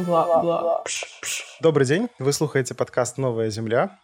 [0.00, 0.84] Бла-бла.
[1.60, 3.98] Добрый день, вы слухаете подкаст «Новая земля».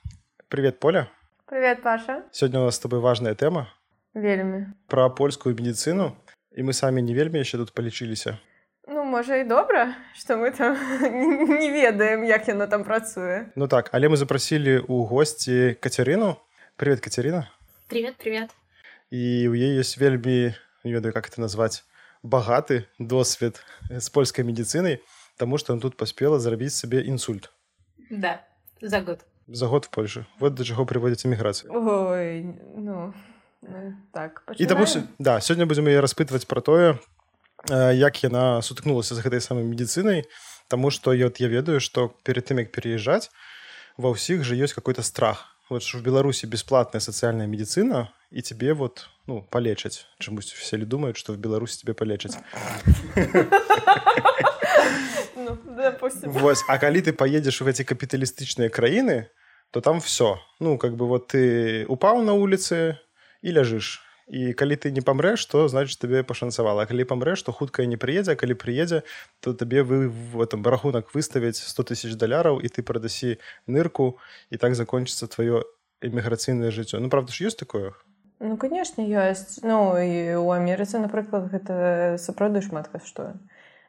[0.48, 1.08] Привет, Поля.
[1.46, 2.22] Привет, Паша.
[2.32, 3.66] Сегодня у нас с тобой важная тема
[4.14, 4.66] Вельмі.
[4.86, 6.12] про польскую медицину.
[6.56, 8.38] І ми самі не вельмі ще тут полічилися.
[8.88, 10.76] Ну, може, і добре, що ми там
[11.48, 13.46] не ведаем, як яно там працює.
[13.56, 16.36] Ну так, але ми запросили у гості Катерину.
[16.76, 17.48] Привет, Катерина.
[17.88, 18.50] Привет, привет.
[19.10, 20.54] І у її є вельмі,
[20.84, 21.76] не ведаю, як це назвати,
[22.22, 24.98] багатий досвід з польською медициною,
[25.37, 27.51] Таму што ён тут паспела зрабіць сабе інсульт.
[28.09, 28.43] Да
[28.81, 29.25] за год.
[29.47, 30.25] За год в Польшы.
[30.39, 31.71] Вот да чаго прыводзіць эміграцыю.
[31.73, 32.43] Ой,
[32.75, 33.13] ну,
[33.61, 34.61] ну, так, пачынаем.
[34.61, 34.85] І таму,
[35.19, 36.99] да, сёння будзем яе распытваць пра тое,
[37.69, 40.27] як яна сутыкнулася з гэтай самай медыцынай,
[40.67, 43.31] Таму што я, вот, я ведаю, што перед тым як переязджаць,
[43.95, 48.72] ва ўсіх жа ёсць какой-то страх Вот що в Білорусі безплатная соціальна медицина, і тебе
[48.72, 50.06] вот, ну, полечать.
[50.18, 52.38] Чомусь всі люди думають, що в Білорусі тебе полечать.
[55.36, 56.30] Ну, допустим.
[56.30, 56.64] Вось.
[56.68, 59.26] А коли ты поедешь в эти капиталистичные краины,
[59.70, 60.38] то там все.
[60.60, 62.98] Ну, как бы вот ты упал на улице
[63.42, 64.00] и ляжешь.
[64.27, 66.83] І калі ты не памрэш, то значит табе пашанцавала.
[66.83, 69.03] А калі памрэш, то хуткая не прыедзе, а калі прыедзе,
[69.39, 74.19] то табе вы в этом рахунак выставяць 100 тысяч даляраў і ты прадасі нырку
[74.51, 75.63] і так закончыцца твоё
[76.03, 76.99] эміграцыйнае жыццё.
[76.99, 77.95] Ну правда ж ёсць такое?
[78.39, 79.63] Ну, конечно, ёсць.
[79.63, 83.33] Ну, і ў Амерыцы, напрыклад, гэта сапраўды шмат каштуе.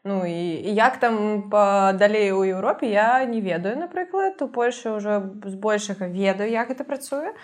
[0.05, 6.06] Ну і, як там далей у Еўропе я не ведаю, напрыклад, у Польшы ўжо збольшага
[6.09, 7.34] ведаю, як гэта працуе.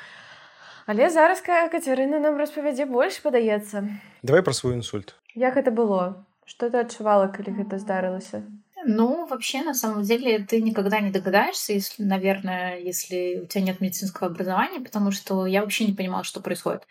[0.86, 3.88] Але зараз Ка- Кацярына нам распавядзе больш падаецца.
[4.22, 5.14] Давай про свой інсульт.
[5.34, 6.24] Як гэта было?
[6.46, 8.42] Што ты адчувала, калі гэта здарылася?
[8.86, 13.80] Ну, вообще, на самом деле, ты никогда не догадаешься, если, наверное, если у тебя нет
[13.80, 16.82] медицинского образования, потому что я вообще не понимала, что происходит.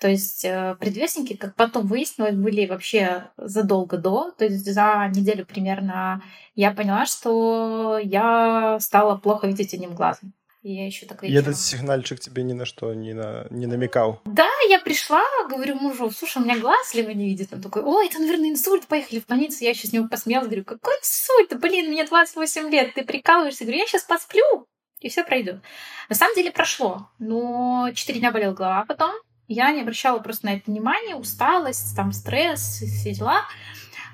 [0.00, 5.44] То есть э, предвестники, как потом выяснилось, были вообще задолго до, то есть за неделю
[5.46, 6.22] примерно
[6.56, 10.32] я поняла, что я стала плохо видеть одним глазом.
[10.67, 11.29] И я еще такая...
[11.29, 13.47] І этот сігнальчик тебе ні на што не, на...
[13.51, 14.21] не намекаў.
[14.25, 17.51] Да, я пришла, говорю мужу, слушай, у меня глаз либо не видит.
[17.53, 19.63] Он такой, ой, это, наверное, инсульт, поехали в больницу.
[19.63, 21.49] Я еще с него посмеялась, говорю, какой инсульт?
[21.49, 23.65] Да, блин, мне 28 лет, ты прикалываешься.
[23.65, 24.65] Говорю, я сейчас посплю,
[25.01, 25.61] и все пройдет.
[26.07, 29.11] На самом деле прошло, но 4 дня болела голова потом.
[29.49, 33.41] Я не обращала просто на это внимания, усталость, там стресс, все дела.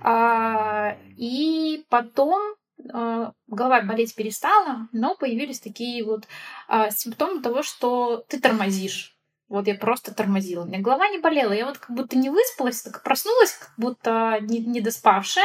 [0.02, 2.56] А, И потом а,
[2.89, 6.25] голова болеть перестала, но появились такие вот
[6.69, 9.17] а, симптомы того, что ты тормозишь.
[9.49, 10.65] Вот я просто тормозила.
[10.65, 11.53] У меня голова не болела.
[11.53, 15.45] Я вот как будто не выспалась, так проснулась, как будто не, недоспавшая,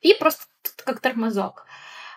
[0.00, 0.44] и просто
[0.84, 1.66] как тормозок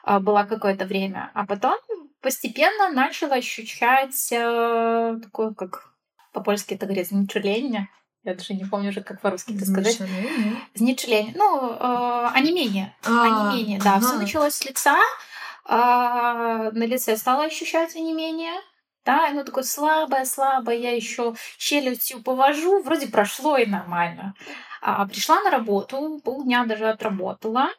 [0.04, 1.32] а, была какое-то время.
[1.34, 1.78] А потом
[2.22, 5.94] постепенно начала ощущать э, такое, как
[6.34, 7.90] по-польски это говорится, зничуление.
[8.24, 10.02] Я даже не помню уже, как по-русски это сказать.
[10.74, 11.34] Зничуление.
[11.36, 12.96] Ну, э, онемение.
[13.06, 14.00] А, онемение, да.
[14.00, 14.98] Все началось с лица.
[15.66, 18.54] а, на лице стало ощущать онемение.
[19.06, 20.76] Да, оно такое слабое, слабое.
[20.76, 22.82] Я еще челюстью повожу.
[22.84, 24.34] Вроде прошло и нормально.
[24.82, 27.70] А, пришла на работу, полдня даже отработала.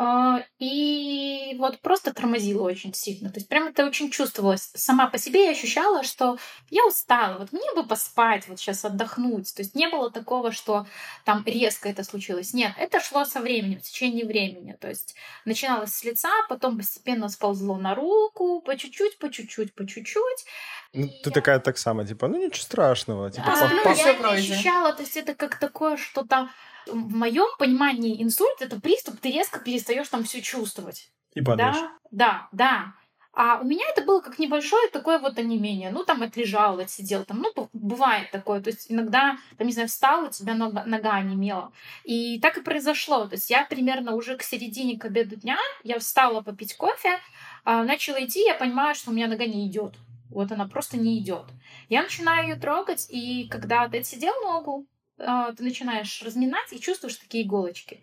[0.00, 3.30] А, И вот просто тормозила очень сильно.
[3.30, 4.70] То есть прям это очень чувствовалось.
[4.74, 6.38] Сама по себе я ощущала, что
[6.70, 7.38] я устала.
[7.38, 9.52] Вот мне бы поспать, вот сейчас отдохнуть.
[9.54, 10.86] То есть не было такого, что
[11.24, 12.54] там резко это случилось.
[12.54, 14.76] Нет, это шло со временем, в течение времени.
[14.80, 19.84] То есть начиналось с лица, потом постепенно сползло на руку, по чуть-чуть, по чуть-чуть, по
[19.84, 20.44] чуть-чуть.
[20.92, 23.30] Ну, И ты я- такая так само, типа, ну ничего страшного.
[23.32, 26.48] Типа, а, по- ну, по- я не ощущала, то есть это как такое что-то...
[26.88, 31.10] В моем понимании инсульт это приступ, ты резко перестаешь там все чувствовать.
[31.34, 31.76] и падаешь.
[31.76, 32.94] Да, да, да.
[33.40, 35.90] А у меня это было как небольшое такое вот онемение.
[35.90, 37.24] Ну, там отлежал, отсидел.
[37.24, 38.60] Там, ну, бывает такое.
[38.60, 41.70] То есть иногда, там, не знаю, встал, у тебя нога, нога онемела.
[42.02, 43.26] И так и произошло.
[43.28, 47.20] То есть я примерно уже к середине, к обеду дня, я встала попить кофе,
[47.64, 49.94] а, начала идти, я понимаю, что у меня нога не идет.
[50.30, 51.44] Вот она просто не идет.
[51.88, 54.86] Я начинаю ее трогать, и когда ты отсидел ногу,
[55.18, 58.00] а, ты начинаешь разминать и чувствуешь такие иголочки.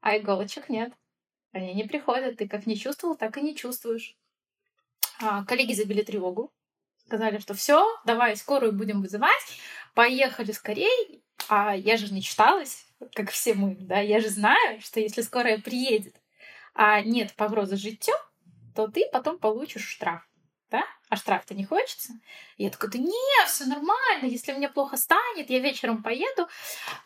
[0.00, 0.92] А иголочек нет.
[1.52, 2.36] Они не приходят.
[2.36, 4.16] Ты как не чувствовал, так и не чувствуешь.
[5.20, 6.52] А, коллеги забили тревогу.
[7.06, 9.60] Сказали, что все, давай скорую будем вызывать.
[9.94, 11.22] Поехали скорей.
[11.48, 14.00] А я же не читалась, как все мы, да.
[14.00, 16.20] Я же знаю, что если скорая приедет,
[16.74, 18.14] а нет погрозы житью,
[18.74, 20.27] то ты потом получишь штраф.
[20.70, 20.82] Да?
[21.08, 22.12] А штраф-то не хочется.
[22.58, 26.46] И я такая, да не, все нормально, если мне плохо станет, я вечером поеду.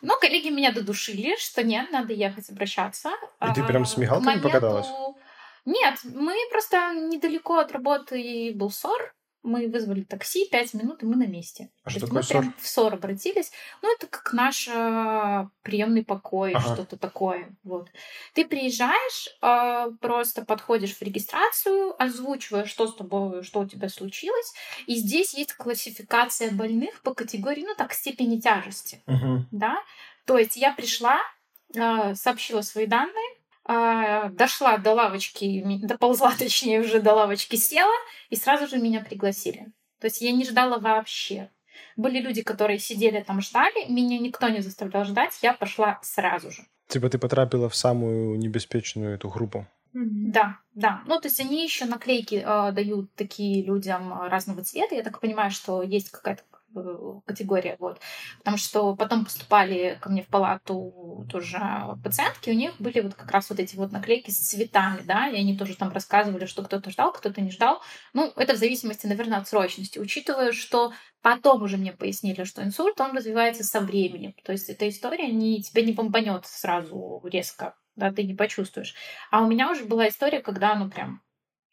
[0.01, 3.11] Но коллеги меня додушили, что нет, надо ехать обращаться.
[3.41, 4.87] И ты прям с А, мигалками покаталась?
[5.65, 9.13] Нет, мы просто недалеко от работы был СОР,
[9.43, 11.69] мы вызвали такси, пять минут, и мы на месте.
[11.83, 13.51] А То что есть мы прям в СОР обратились.
[13.81, 16.73] Ну, это как наш э, приемный покой, Ага.
[16.73, 17.55] что-то такое.
[17.63, 17.89] Вот.
[18.33, 24.53] Ты приезжаешь, э, просто подходишь в регистрацию, озвучиваешь, что с тобой, что у тебя случилось.
[24.87, 29.01] И здесь есть классификация больных по категории, ну так, степени тяжести.
[29.07, 29.47] Мгм.
[29.51, 29.77] Да?
[30.25, 31.19] То есть я пришла,
[31.75, 37.93] э, сообщила свои данные, дошла до лавочки, доползла, точнее, уже до лавочки села,
[38.29, 39.71] и сразу же меня пригласили.
[39.99, 41.49] То есть я не ждала вообще.
[41.95, 46.63] Были люди, которые сидели там, ждали, меня никто не заставлял ждать, я пошла сразу же.
[46.87, 49.65] Типа ты потрапила в самую небеспечную эту группу.
[49.93, 51.03] Да, да.
[51.05, 54.95] Ну, то есть они еще наклейки э, дают такие людям разного цвета.
[54.95, 56.43] Я так понимаю, что есть какая-то
[57.25, 57.99] категория, вот.
[58.39, 61.59] Потому что потом поступали ко мне в палату тоже
[62.03, 65.39] пациентки, у них были вот как раз вот эти вот наклейки с цветами, да, и
[65.39, 67.81] они тоже там рассказывали, что кто-то ждал, кто-то не ждал.
[68.13, 69.99] Ну, это в зависимости, наверное, от срочности.
[69.99, 74.33] Учитывая, что потом уже мне пояснили, что инсульт, он развивается со временем.
[74.43, 78.95] То есть эта история не, тебя не бомбанет сразу резко, да, ты не почувствуешь.
[79.31, 81.21] А у меня уже была история, когда, ну, прям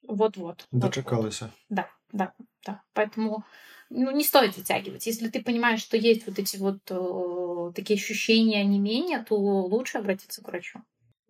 [0.06, 0.66] вот-вот.
[0.70, 1.40] Дочекалась.
[1.68, 2.32] Да, да,
[2.64, 2.82] да.
[2.94, 3.44] Поэтому
[3.90, 5.06] ну, не стоит затягивать.
[5.06, 9.98] Если ты понимаешь, что есть вот эти вот э, такие ощущения не менее, то лучше
[9.98, 10.80] обратиться к врачу.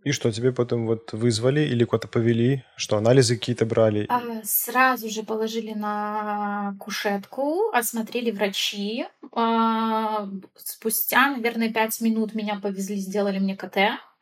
[0.04, 2.64] И что, тебе потом вот вызвали или куда-то повели?
[2.76, 4.06] Что, анализы какие-то брали?
[4.08, 9.06] А, Сразу же положили на кушетку, осмотрели врачи.
[9.32, 13.76] А, Спустя, наверное, пять минут меня повезли, сделали мне КТ.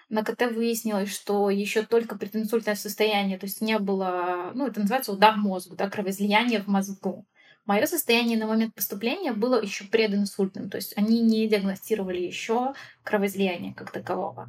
[0.09, 5.13] На КТ выяснилось, что еще только прединсультное состояние, то есть не было, ну, это называется
[5.13, 7.27] удар мозгу, да, кровоизлияние в мозгу.
[7.69, 12.73] Мое состояние на момент поступления было еще прединсультным, то есть они не диагностировали еще
[13.05, 14.49] кровоизлияние как такового.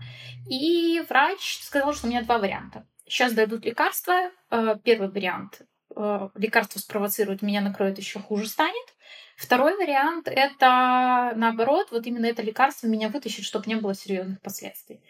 [0.49, 2.87] И врач сказал, что у меня два варианта.
[3.05, 4.31] Сейчас дадут лекарства.
[4.51, 5.63] Э, Первый вариант
[5.93, 8.95] э, лекарство спровоцирует, меня накроет, еще хуже станет.
[9.35, 15.03] Второй вариант это наоборот, вот именно это лекарство меня вытащит, чтобы не было серьезных последствий.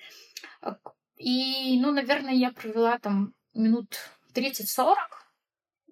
[0.63, 0.73] Э,
[1.17, 3.99] И, ну, наверное, я провела там минут
[4.33, 4.95] 30-40.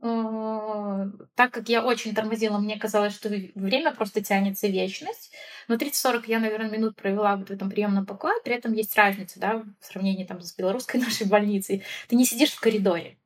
[0.02, 5.32] Э, Так как я очень тормозила, мне казалось, что время просто тянется вечность.
[5.68, 8.36] Но 30-40 я, наверное, минут провела вот в этом приемном покое.
[8.44, 11.84] При этом есть разница, да, в сравнении там с белорусской нашей больницей.
[12.08, 13.18] Ты не сидишь в коридоре.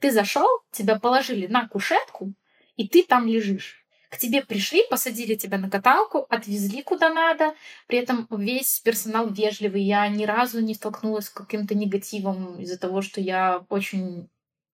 [0.00, 2.32] Ты зашел, тебя положили на кушетку,
[2.76, 3.84] и ты там лежишь.
[4.08, 7.54] К тебе пришли, посадили тебя на каталку, отвезли куда надо.
[7.86, 9.82] При этом весь персонал вежливый.
[9.82, 14.28] Я ни разу не столкнулась с каким-то негативом из-за того, что я очень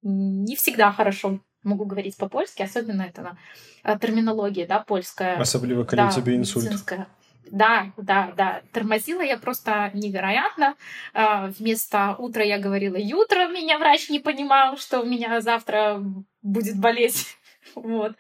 [0.07, 3.37] не всегда хорошо могу говорить по-польски, особенно это
[3.83, 5.37] а, терминология, да, польская.
[5.37, 6.65] Особливо, коли Да, у инсульт.
[6.67, 7.09] медицинская.
[7.51, 8.63] Да, да, да.
[8.73, 10.75] Тормозила я просто невероятно.
[11.15, 13.49] А, Вместо утра я говорила ютро.
[13.49, 16.03] Меня врач не понимал, что у меня завтра
[16.43, 17.37] будет болеть.
[17.87, 18.17] Вот.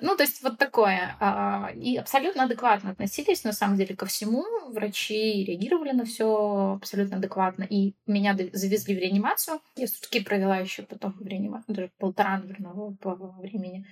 [0.00, 1.16] Ну, то есть вот такое.
[1.20, 4.44] А, И абсолютно адекватно относились, на самом деле, ко всему.
[4.72, 7.64] Врачи реагировали на все абсолютно адекватно.
[7.64, 9.60] И меня завезли в реанимацию.
[9.76, 13.86] Я сутки провела еще потом в реанимации, даже полтора, наверное, по времени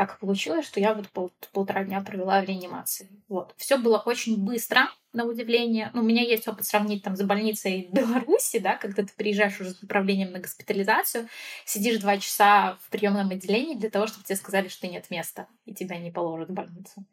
[0.00, 3.10] так получилось, что я вот пол- полтора дня провела в реанимации.
[3.28, 3.52] Вот.
[3.58, 5.90] Все было очень быстро, на удивление.
[5.92, 9.60] Ну, у меня есть опыт сравнить там с больницей в Беларуси, да, когда ты приезжаешь
[9.60, 11.28] уже с направлением на госпитализацию,
[11.66, 15.74] сидишь два часа в приемном отделении для того, чтобы тебе сказали, что нет места, и
[15.74, 17.04] тебя не положат в больницу.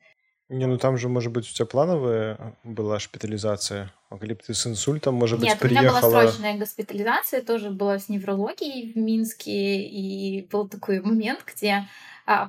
[0.48, 3.92] Не, ну там же, может быть, у тебя плановая была шпитализация.
[4.10, 6.22] А коли б ты с инсультом, может быть, Нет, у меня была приехала...
[6.22, 11.86] срочная госпитализация, тоже была с неврологией в Минске, и был такой момент, где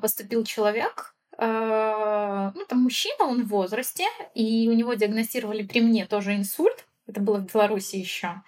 [0.01, 4.05] поступил человек, э, ну, там мужчина, он в возрасте,
[4.35, 8.43] и у него диагностировали при мне тоже инсульт, это было в Беларуси еще.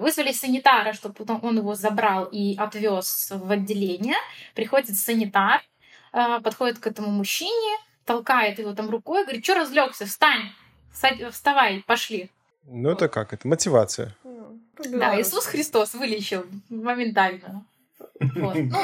[0.00, 4.14] Вызвали санитара, чтобы потом он его забрал и отвез в отделение.
[4.54, 5.60] Приходит санитар,
[6.10, 7.76] подходит к этому мужчине,
[8.06, 10.52] толкает его там рукой, говорит, что разлегся, встань,
[11.30, 12.30] вставай, пошли.
[12.64, 13.34] Ну, это как?
[13.34, 14.16] Это мотивация.
[14.24, 15.20] Ну, Да.
[15.20, 17.64] Иисус Христос вылечил моментально.
[18.36, 18.54] Вот.
[18.56, 18.78] Ну.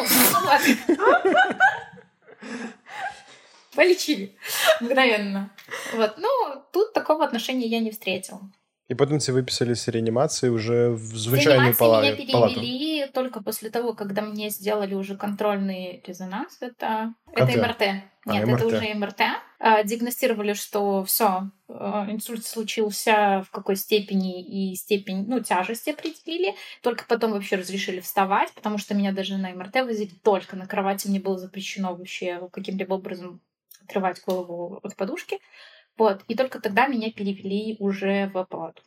[3.74, 4.36] Полечили
[4.80, 5.50] мгновенно.
[5.94, 6.14] Вот.
[6.18, 6.28] Ну,
[6.72, 8.40] тут такого отношения я не встретила.
[8.88, 12.54] И потом тебе выписали с реанимации уже в В звичайную реанимации пала- меня палату.
[12.56, 16.58] перевели только после того, когда мне сделали уже контрольный резонанс.
[16.60, 18.12] Это, это КТ.
[18.25, 18.61] А, Нет, МРТ.
[18.61, 19.21] это уже МРТ.
[19.59, 26.55] А, Диагностировали, что все, инсульт случился в какой степени и степень, ну, тяжести определили.
[26.83, 31.09] Только потом вообще разрешили вставать, потому что меня даже на МРТ возили только на кровати.
[31.09, 33.41] Мне было запрещено вообще каким-либо образом
[33.85, 35.38] отрывать голову от подушки.
[35.99, 36.23] Вот.
[36.29, 38.83] И только тогда меня перевели уже в палату.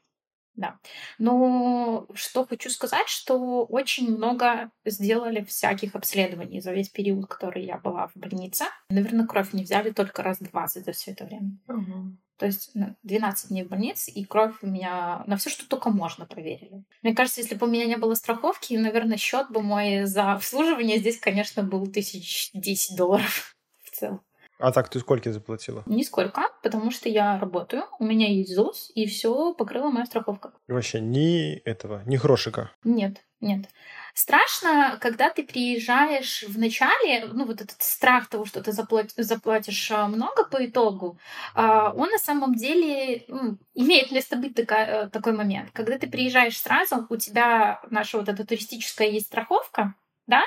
[0.56, 0.80] Да.
[1.20, 7.78] Но что хочу сказать, что очень много сделали всяких обследований за весь период, который я
[7.78, 8.66] была в больнице.
[8.90, 11.58] Наверное, кровь не взяли только раз 20 за все это время.
[11.68, 12.18] Угу.
[12.38, 12.72] То есть
[13.04, 16.84] 12 дней в больнице, и кровь у меня на все, что только можно, проверили.
[17.02, 20.98] Мне кажется, если бы у меня не было страховки, наверное, счет бы мой за обслуживание
[20.98, 24.22] здесь, конечно, был тысяч десять долларов в целом.
[24.58, 25.84] А так ты сколько заплатила?
[25.86, 30.54] Нисколько, потому что я работаю, у меня есть ЗУС, и все покрыла моя страховка.
[30.68, 32.72] И вообще ни этого, ни грошика?
[32.84, 33.66] Нет, нет.
[34.14, 39.92] Страшно, когда ты приезжаешь в начале, ну вот этот страх того, что ты заплатишь, заплатишь
[39.92, 41.20] много по итогу,
[41.54, 45.72] а, он на самом деле ну, имеет место быть э, такой момент.
[45.74, 49.96] Когда ты приезжаешь сразу, у тебя наша вот эта туристическая есть страховка,
[50.28, 50.42] да,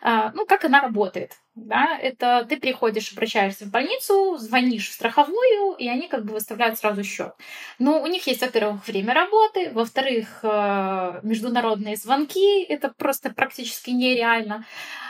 [0.00, 5.74] а, ну, как она работает, да, это ты приходишь, обращаешься в больницу, звонишь в страховую,
[5.76, 7.34] и они как бы выставляют сразу счет.
[7.78, 14.64] Но у них есть, во-первых, время работы, во-вторых, э, международные звонки, это просто практически нереально.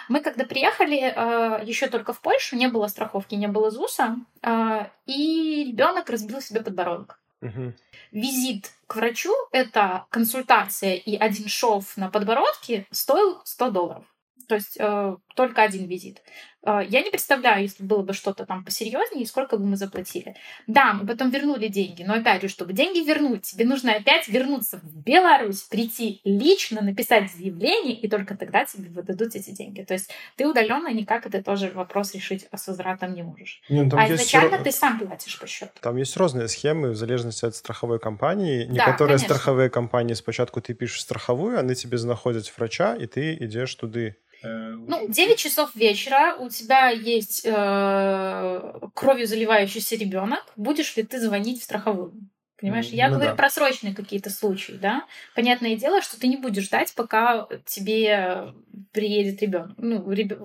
[0.08, 4.86] Мы когда приехали э, еще только в Польшу, не было страховки, не было ЗУСа, э,
[5.06, 7.20] и ребенок разбил себе подбородок.
[7.40, 7.74] Угу.
[8.12, 14.04] Визит к врачу, это консультация и один шов на подбородке стоил 100 долларов.
[14.48, 16.22] То есть э, только один визит.
[16.64, 20.34] Э, я не представляю, если было бы что-то там посерьезнее, сколько бы мы заплатили.
[20.66, 24.80] Да, мы потом вернули деньги, но опять же, чтобы деньги вернуть, тебе нужно опять вернуться
[24.82, 29.82] в Беларусь, прийти лично, написать заявление, и только тогда тебе выдадут эти деньги.
[29.82, 33.62] То есть ты удаленно никак это тоже вопрос решить с возвратом не можешь.
[33.68, 34.64] Не, ну, а изначально есть...
[34.64, 35.72] ты сам платишь по счету.
[35.80, 38.64] Там есть разные схемы в зависимости от страховой компании.
[38.64, 43.74] Некоторые да, страховые компании спочатку ты пишешь страховую, они тебе знаходят врача, и ты идешь
[43.74, 50.44] туды Э, ну, 9 часов вечера, у тебя есть э, кровью заливающийся ребенок.
[50.56, 52.12] Будешь ли ты звонить в страховую?
[52.60, 53.36] Понимаешь, я ну, говорю да.
[53.36, 55.04] про срочные какие-то случаи, да.
[55.34, 58.54] Понятное дело, что ты не будешь ждать, пока тебе
[58.92, 59.72] приедет ребенок.
[59.76, 60.38] Ну, реб...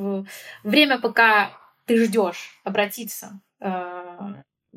[0.64, 1.52] время, пока
[1.86, 4.34] ты ждешь обратиться э,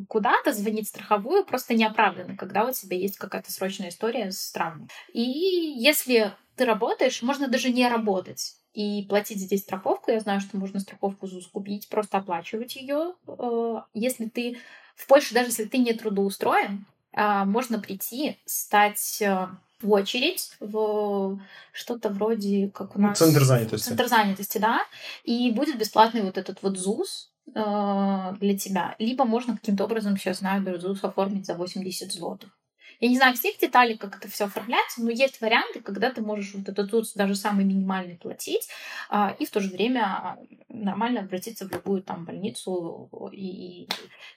[0.09, 4.89] куда-то, звонить в страховую просто неоправданно, когда у тебя есть какая-то срочная история с травмой.
[5.13, 10.11] И если ты работаешь, можно даже не работать и платить здесь страховку.
[10.11, 13.15] Я знаю, что можно страховку ЗУС купить, просто оплачивать ее.
[13.27, 14.59] Э, если ты
[14.97, 19.49] в Польше, даже если ты не трудоустроен, э, можно прийти, стать э,
[19.81, 21.39] в очередь в
[21.73, 23.19] что-то вроде как у ну, нас...
[23.19, 23.89] Центр занятости.
[23.89, 24.81] Центр занятости, да.
[25.25, 28.95] И будет бесплатный вот этот вот ЗУС для тебя.
[29.01, 32.57] Либо можно каким-то образом, сейчас знаю, ЗУС оформить за 80 злотых.
[33.03, 36.55] Я не знаю всех деталей, как это все оформляется, но есть варианты, когда ты можешь
[36.55, 38.69] вот этот ЗУС даже самый минимальный платить,
[39.11, 43.89] а, и в то же время а, нормально обратиться в любую там больницу, и, и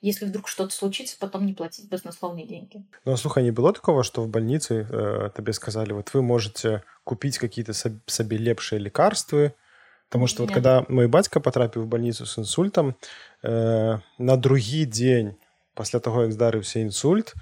[0.01, 2.83] если вдруг что-то случится, потом не платить баснословные деньги.
[3.05, 6.81] Ну, а слухай, не было такого, что в больнице э, тебе сказали, вот вы можете
[7.03, 9.53] купить какие-то себе лепшие лекарства,
[10.09, 10.49] Потому что Нет.
[10.49, 12.95] вот когда мой батька потрапил в больницу с инсультом,
[13.43, 15.35] э, на другий день
[15.73, 17.33] пасля того, як здарыўся інсульт,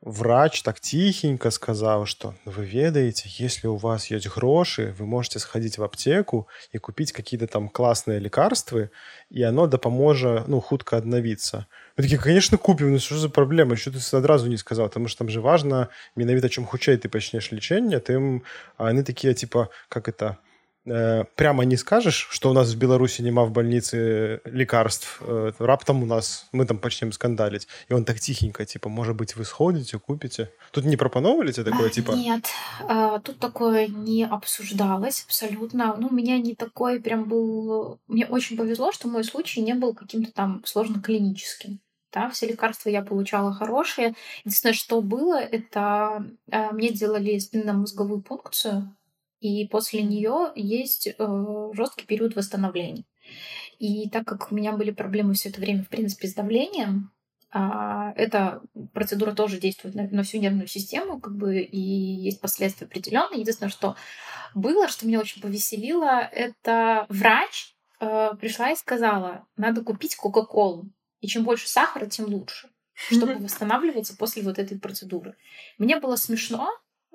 [0.00, 5.78] врач так тихенько сказал, что вы ведаете, если у вас есть гроши, вы можете сходить
[5.78, 8.90] в аптеку и купить какие-то там классные лекарства,
[9.30, 11.66] и оно допоможет, ну, худко обновиться.
[11.96, 13.76] Мы такие, конечно, купим, но что за проблема?
[13.76, 14.88] Что ты сразу не сказал?
[14.88, 18.42] Потому что там же важно, менавіта чым хутчэй ты пачнеш лечение, тым
[18.76, 20.38] а они такие, типа, как это,
[21.34, 26.06] прямо не скажешь, что у нас в Беларуси нема в больнице лекарств, э, раптом у
[26.06, 27.68] нас, мы там почнем скандалить.
[27.88, 30.50] И он так тихенько, типа, может быть, вы сходите, купите.
[30.72, 32.12] Тут не пропановали тебе такое, типа?
[32.12, 32.46] Нет,
[33.22, 35.96] тут такое не обсуждалось абсолютно.
[35.98, 37.98] Ну, у меня не такой прям был...
[38.08, 41.80] Мне очень повезло, что мой случай не был каким-то там сложно клиническим.
[42.12, 44.14] Да, все лекарства я получала хорошие.
[44.44, 48.96] Единственное, что было, это э, мне делали спинномозговую пункцию,
[49.40, 53.04] и после нее есть э, жесткий период восстановления.
[53.78, 57.12] И так как у меня были проблемы все это время, в принципе, с давлением,
[57.50, 58.60] а, эта
[58.92, 63.40] процедура тоже действует на, на всю нервную систему, как бы, и есть последствия определенные.
[63.40, 63.96] Единственное, что
[64.54, 70.90] было, что меня очень повеселило, это врач э, пришла и сказала, надо купить Кока-Колу.
[71.20, 75.36] И чем больше сахара, тем лучше, чтобы восстанавливаться после вот этой процедуры.
[75.78, 76.68] Мне было смешно,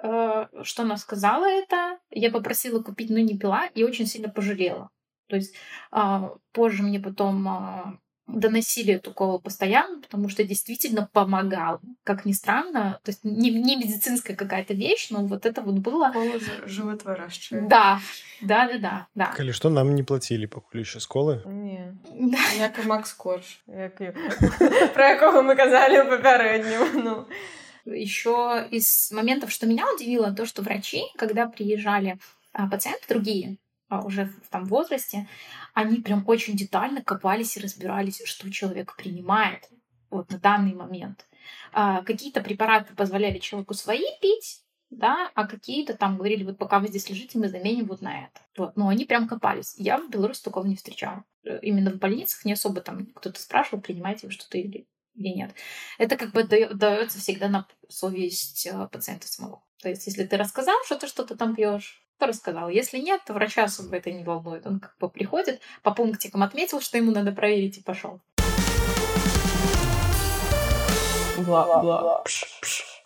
[0.03, 1.98] что она сказала это.
[2.12, 4.89] Я попросила купить, но не пила, и очень сильно пожалела.
[5.27, 5.55] То есть
[5.91, 11.79] а, позже мне потом а, доносили эту колу постоянно, потому что действительно помогал.
[12.03, 16.12] Как ни странно, то есть не, не медицинская какая-то вещь, но вот это вот было...
[16.12, 17.62] Кола животворящая.
[17.62, 18.00] Да,
[18.41, 19.07] да, да, да.
[19.15, 19.33] да.
[19.36, 21.41] Коли что, нам не платили покуль еще з коли?
[21.45, 21.93] Ні.
[22.60, 23.98] Як Макс Корж, як...
[24.93, 26.86] про якого ми казали попередньому.
[27.03, 27.25] Ну.
[27.85, 32.17] Еще из моментов, что меня удивило, то, что врачи, когда приезжали
[32.53, 33.57] а, пациенты другие,
[33.89, 35.27] а, уже в там возрасте,
[35.73, 39.69] они прям очень детально копались и разбирались, что человек принимает
[40.09, 41.27] вот на данный момент.
[41.73, 46.87] А, какие-то препараты позволяли человеку свои пить, да, а какие-то там говорили, вот пока вы
[46.87, 48.41] здесь лежите, мы заменим вот на это.
[48.57, 49.75] Вот, но они прям копались.
[49.77, 51.23] Я в Беларуси такого не встречала.
[51.43, 55.54] Э, именно в больницах не особо там кто-то спрашивал, принимаете вы что-то или, или нет.
[55.98, 59.62] Это как бы дается всегда на совесть э, пациента самого.
[59.82, 62.68] То есть, если ты рассказал, что ты что-то там пьешь, то рассказал.
[62.68, 64.66] Если нет, то врача особо это не волнует.
[64.66, 68.20] Он как бы приходит, по пунктикам отметил, что ему надо проверить, и пошел.
[71.38, 72.25] Бла-бла.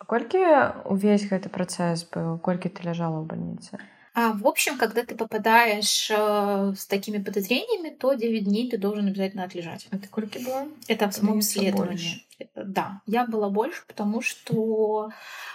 [0.03, 3.79] Колькі увесь гэты працэс быў колькі ты ляжала ў больніцы
[4.20, 9.06] А, в общем, когда ты попадаешь э, с такими подозрениями, то 9 дней ты должен
[9.06, 9.86] обязательно отлежать.
[9.92, 10.66] А ты сколько была?
[10.88, 12.26] Это в самом исследовании.
[12.56, 15.10] Да, я была больше, потому что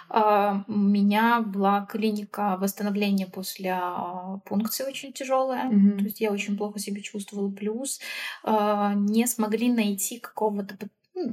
[0.10, 5.70] э, у меня была клиника восстановления после э, пункции очень тяжелая.
[5.70, 5.98] Mm-hmm.
[5.98, 7.52] То есть я очень плохо себя чувствовала.
[7.52, 8.00] Плюс
[8.46, 10.78] э, не смогли найти какого-то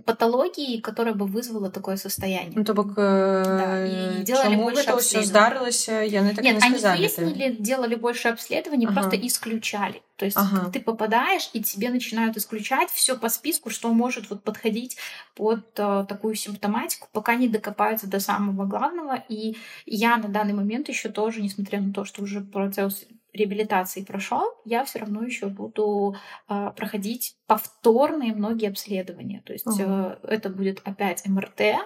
[0.04, 2.52] патологии, которая бы вызвала такое состояние.
[2.54, 7.06] Ну, то бок, э, да, и делали больше все здарылася, яны так Нет, не сказали.
[7.06, 9.00] Они выяснили, делали больше обследований, ага.
[9.00, 10.02] просто исключали.
[10.16, 10.70] То есть ага.
[10.70, 14.98] ты попадаешь, и тебе начинают исключать все по списку, что может вот подходить
[15.34, 19.24] под э, такую симптоматику, пока не докопаются до самого главного.
[19.30, 19.56] И
[19.86, 24.84] я на данный момент еще тоже, несмотря на то, что уже процесс реабилитации прошел, я
[24.84, 26.16] все равно еще буду
[26.48, 29.42] э, проходить повторные многие обследования.
[29.44, 29.82] То есть угу.
[29.82, 31.76] э, это будет опять МРТ э,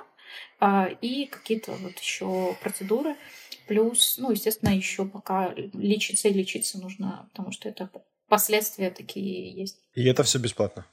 [1.01, 3.17] и какие-то вот еще процедуры.
[3.67, 7.91] Плюс, ну, естественно, еще пока лечиться и лечиться нужно, потому что это
[8.29, 9.79] последствия такие есть.
[9.95, 10.87] И это все бесплатно?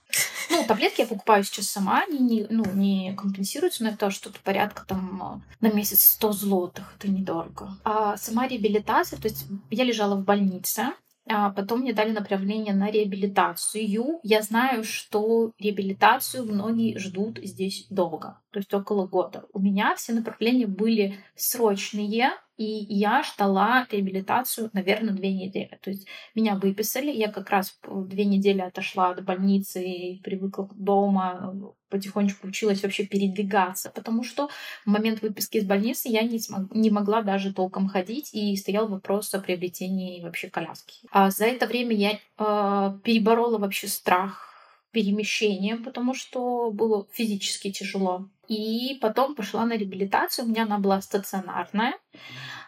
[0.50, 4.86] Ну, таблетки я покупаю сейчас сама, они не, ну, не компенсируются, но это что-то порядка
[4.86, 7.78] там на месяц 100 злотых, это недорого.
[7.84, 10.88] А сама реабилитация, то есть я лежала в больнице,
[11.28, 14.20] а потом мне дали направление на реабилитацию.
[14.24, 19.46] Я знаю, что реабилитацию многие ждут здесь долго, то есть около года.
[19.54, 25.80] У меня все направления были срочные, и я ждала реабилитацию, наверное, две недели.
[25.82, 31.56] То есть меня выписали, я как раз две недели отошла от больницы и привыкла дома,
[31.90, 34.50] потихонечку училась вообще передвигаться, потому что
[34.86, 38.88] в момент выписки из больницы я не, смог, не могла даже толком ходить, и стоял
[38.88, 41.08] вопрос о приобретении вообще коляски.
[41.12, 44.51] А за это время я э, переборола вообще страх
[44.92, 48.28] перемещения, потому что было физически тяжело.
[48.48, 50.46] И потом пошла на реабилитацию.
[50.46, 51.94] У меня она была стационарная.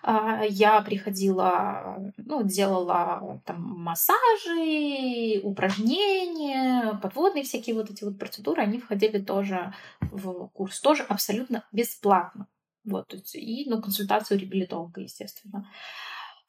[0.01, 8.61] А, я приходила, ну, делала там массажи, упражнения, подводные всякие вот эти вот процедуры.
[8.61, 12.47] Они входили тоже в курс, тоже абсолютно бесплатно.
[12.85, 15.69] Вот, и ну, консультацию реабилитолога, естественно.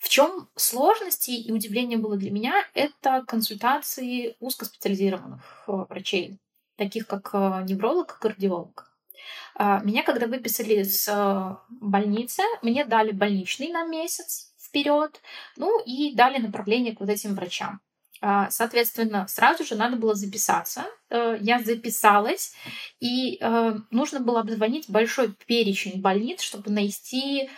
[0.04, 6.38] В чем сложности и удивление было для меня, это консультации узкоспециализированных э, врачей,
[6.76, 8.92] таких как э, невролог и кардиолог.
[9.54, 15.22] А, меня, когда выписали из э, больницы, мне дали больничный на месяц вперед,
[15.56, 17.80] ну и дали направление к вот этим врачам.
[18.20, 20.84] А, соответственно, сразу же надо было записаться.
[21.10, 22.54] Я записалась,
[22.98, 23.38] и
[23.90, 27.48] нужно было обзвонить большой перечень больниц, чтобы найти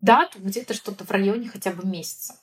[0.00, 2.38] дату где-то что-то в районе хотя бы месяца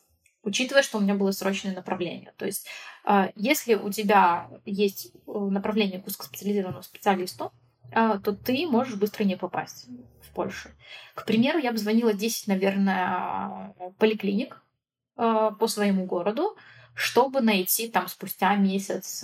[0.45, 2.33] учитывая, что у меня было срочное направление.
[2.37, 2.67] То есть,
[3.03, 7.51] а, если у тебя есть э, направление к узкоспециализированному специалисту,
[7.91, 9.87] а, то ты можешь быстро не попасть
[10.21, 10.69] в Польшу.
[11.15, 14.63] К примеру, я бы звонила 10, наверное, поликлиник
[15.17, 16.55] а, по своему городу,
[16.93, 19.23] чтобы найти там спустя месяц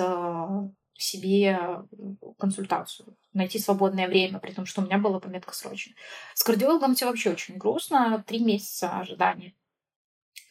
[1.02, 1.60] себе
[2.38, 5.94] консультацию, найти свободное время, при том, что у меня была пометка срочно.
[6.34, 9.54] С кардиологом все вообще очень грустно, три месяца ожидания.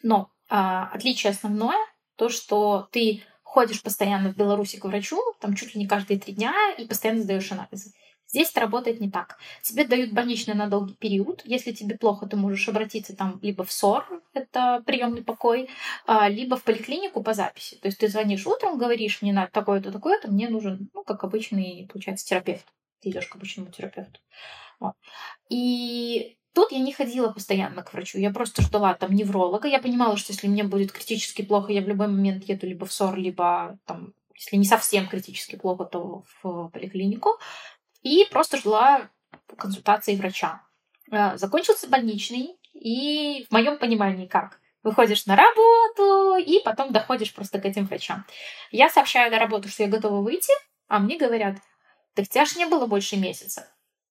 [0.02, 1.78] Но а, отличие основное,
[2.16, 6.34] то, что ты ходишь постоянно в Беларуси к врачу, там чуть ли не каждые три
[6.34, 7.92] дня, и постоянно сдаешь анализы.
[8.30, 9.38] Здесь это работает не так.
[9.60, 11.42] Тебе дают больничный на долгий период.
[11.44, 15.68] Если тебе плохо, ты можешь обратиться там либо в СОР, это приемный покой,
[16.06, 17.76] а, либо в поликлинику по записи.
[17.76, 21.88] То есть ты звонишь утром, говоришь, мне надо такое-то, такое-то, мне нужен, ну, как обычный,
[21.92, 22.66] получается, терапевт.
[23.00, 24.20] Ты идешь к обычному терапевту.
[24.78, 24.94] Вот.
[25.48, 29.68] И Тут я не ходила постоянно к врачу, я просто ждала там невролога.
[29.68, 32.92] Я понимала, что если мне будет критически плохо, я в любой момент еду либо в
[32.92, 37.38] СОР, либо там, если не совсем критически плохо, то в поликлинику.
[38.02, 39.08] И просто ждала
[39.56, 40.62] консультации врача.
[41.10, 44.60] Э, закончился больничный, и в моем понимании как?
[44.82, 48.24] Выходишь на работу, и потом доходишь просто к этим врачам.
[48.70, 50.52] Я сообщаю на работу, что я готова выйти,
[50.88, 51.56] а мне говорят,
[52.14, 53.66] так тебя ж не было больше месяца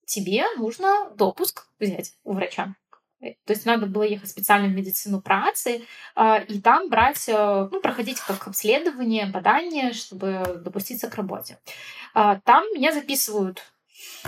[0.09, 2.75] тебе нужно допуск взять у врача.
[3.19, 5.81] То есть надо было ехать специально в медицину працы
[6.15, 11.59] э, и там брать, э, ну, проходить как обследование, бадание, чтобы допуститься к работе.
[12.15, 13.61] Э, там меня записывают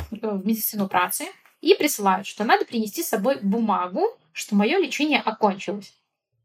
[0.09, 1.25] в медицину працы
[1.61, 5.93] и присылают, что надо принести с собой бумагу, что мое лечение окончилось.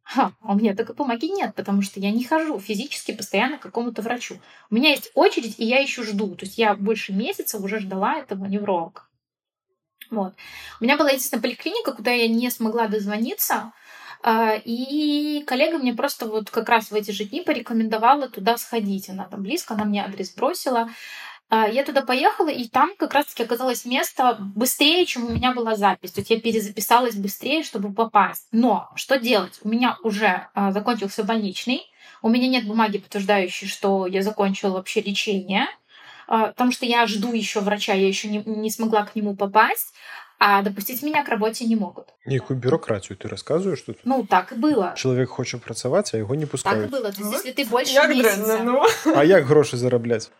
[0.03, 3.63] Ха, а у меня такой бумаги нет, потому что я не хожу физически постоянно к
[3.63, 4.39] какому-то врачу.
[4.71, 6.37] У меня есть очередь, и я еще жду.
[6.37, 9.03] То есть я больше месяца уже ждала этого невролога.
[10.11, 10.35] Вот.
[10.81, 13.73] У меня была единственная поликлиника, куда я не смогла дозвониться,
[14.23, 19.09] а, и коллега мне просто вот как раз в эти же дни порекомендовала туда сходить.
[19.09, 20.89] Она там близко, она мне адрес бросила.
[21.49, 25.77] А, я туда поехала, и там как раз-таки оказалось место быстрее, чем у меня была
[25.77, 26.13] запись.
[26.13, 28.49] То есть я перезаписалась быстрее, чтобы попасть.
[28.51, 29.61] Но что делать?
[29.63, 31.83] У меня уже а, закончился больничный,
[32.23, 35.67] у меня нет бумаги, подтверждающей, что я закончила вообще лечение,
[36.27, 39.93] а, потому что я жду еще врача, я еще не, не смогла к нему попасть
[40.39, 42.09] а допустить меня к работе не могут.
[42.27, 43.99] Якую бюрократию ты рассказываешь тут?
[44.05, 44.95] Ну, так и было.
[44.97, 46.91] Человек хочет працаваць, а его не пускают.
[46.91, 47.13] Так и было.
[47.13, 48.37] То есть, если ты больше як месяца...
[48.37, 48.87] Дрэнна, ну.
[49.15, 50.31] А як гроши зараблять?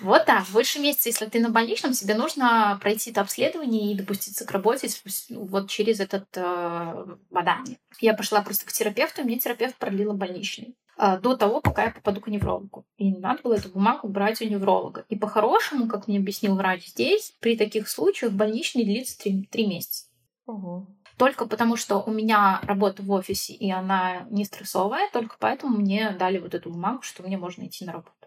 [0.00, 0.44] Вот так.
[0.52, 4.88] Больше месяца, если ты на больничном, тебе нужно пройти это обследование и допуститься к работе
[5.28, 7.78] ну, вот через этот э, бадание.
[8.00, 11.90] Я пошла просто к терапевту, и мне терапевт продлила больничный э, до того, пока я
[11.90, 12.84] попаду к неврологу.
[12.96, 15.04] И надо было эту бумагу брать у невролога.
[15.08, 20.06] И по-хорошему, как мне объяснил врач здесь, при таких случаях больничный длится три, три месяца.
[20.46, 20.86] Угу.
[21.18, 26.10] Только потому, что у меня работа в офисе, и она не стрессовая, только поэтому мне
[26.18, 28.21] дали вот эту бумагу, что мне можно идти на работу.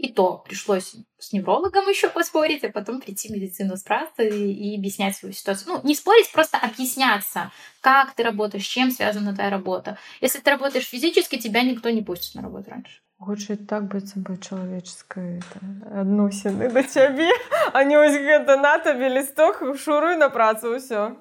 [0.00, 4.78] И то пришлось с неврологом еще поспорить, а потом прийти в медицину справиться и, и
[4.78, 5.74] объяснять свою ситуацию.
[5.74, 9.98] Ну, не спорить, просто объясняться, как ты работаешь, с чем связана твоя работа.
[10.22, 13.02] Если ты работаешь физически, тебя никто не пустит на работу раньше.
[13.19, 15.39] Хоча так быццам бы чалавеческай
[15.87, 17.29] адносіны да цябе
[17.71, 21.15] а не вось гэта на табе лісток шуруй на працу ўсё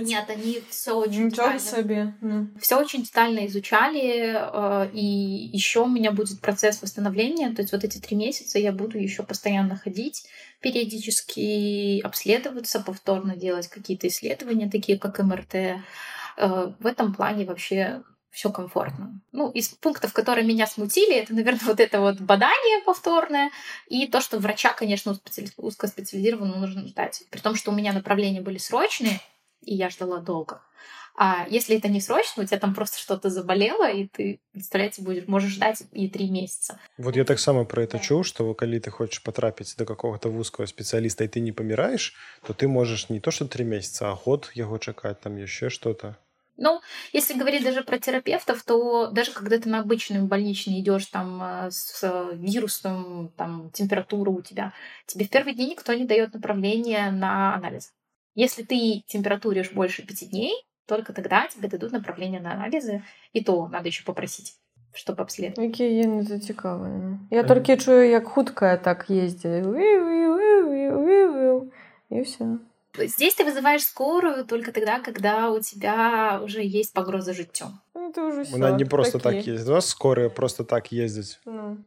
[0.00, 2.48] нет они все очень себе ну.
[2.58, 5.04] все очень детально изучали э, и
[5.52, 9.22] еще у меня будет процесс восстановления то есть вот эти три месяца я буду еще
[9.22, 10.24] постоянно ходить
[10.60, 15.76] периодически обследоваться повторно делать какие-то исследования такие как МРТ э,
[16.80, 19.21] в этом плане вообще все комфортно.
[19.31, 23.51] Ну, из пунктов, которые меня смутили, это, наверное, вот это вот бадание повторное
[23.87, 25.17] и то, что врача, конечно,
[25.57, 27.23] узкоспециализированно нужно ждать.
[27.29, 29.19] При том, что у меня направления были срочные,
[29.61, 30.61] и я ждала долго.
[31.13, 35.27] А если это не срочно, у тебя там просто что-то заболело, и ты, представляете, будешь,
[35.27, 36.79] можешь ждать и три месяца.
[36.97, 40.65] Вот я так само про это чуў, что калі ты хочешь потрапить до какого-то вузкого
[40.65, 42.13] специалиста, и ты не помираешь,
[42.47, 46.17] то ты можешь не то, что три месяца, а год его чекать, там еще что-то.
[46.61, 46.79] Ну,
[47.11, 51.71] если говорить даже про терапевтов, то даже когда ты на обычный больничный идешь там э,
[51.71, 54.71] с вирусом, там температура у тебя,
[55.07, 57.91] тебе в первый день никто не дает направление на анализ.
[58.35, 60.53] Если ты температуришь больше пяти дней,
[60.87, 64.53] только тогда тебе дадут направление на анализы, и то надо еще попросить
[64.93, 65.69] чтобы обследовать.
[65.69, 67.19] Окей, не зацікавлена.
[67.31, 69.65] Я только чую, як хуткая так ездит.
[72.09, 72.59] И все.
[72.97, 77.65] Здесь ты вызываешь скорую только тогда, когда у тебя уже есть погроза життю.
[77.93, 79.41] Ну, это уже всё, Она не просто такие.
[79.41, 79.69] так ездит.
[79.69, 81.39] У нас скорая просто так ездить.
[81.45, 81.77] Ну.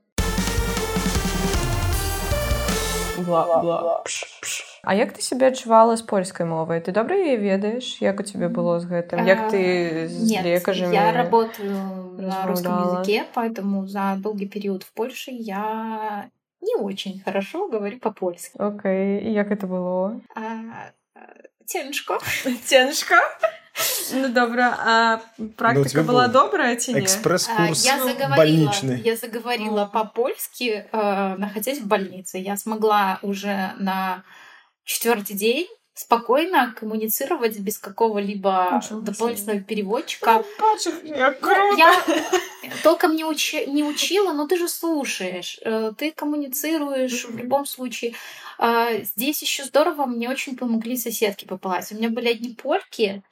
[3.19, 4.03] Бла, бла.
[4.05, 4.81] Пш, пш.
[4.83, 8.49] А як ты себя адчувала з польскай мовай ты добра яе ведаеш як у тебе
[8.49, 11.79] было з гэтым як ты з лекажамі я работаю
[12.19, 16.29] на русском языке поэтому за долгий период в Польше я
[16.65, 18.57] не очень хорошо говорю по-польски.
[18.59, 19.31] Окей, okay.
[19.31, 20.21] и как это было?
[20.35, 20.91] А,
[21.67, 22.19] Цяжко.
[22.65, 23.17] Цяжко?
[24.13, 25.23] Ну добра, а
[25.57, 27.01] практика ну, была добрая не?
[27.01, 29.01] Экспресс-курс я заговорила, больничный.
[29.01, 32.39] Я заговорила по-польски, э, находясь в больнице.
[32.39, 34.23] Я смогла уже на
[34.85, 40.45] четвертый день спокойно коммуницировать без какого-либо дополнительного переводчика.
[41.05, 41.35] Я,
[41.77, 41.95] я
[42.83, 48.15] толком не, учи, не учила, но ты же слушаешь, э, ты коммуницируешь в любом случае.
[48.59, 51.95] А, здесь еще здорово, мне очень помогли соседки по палате.
[51.95, 53.23] У меня были одни польки,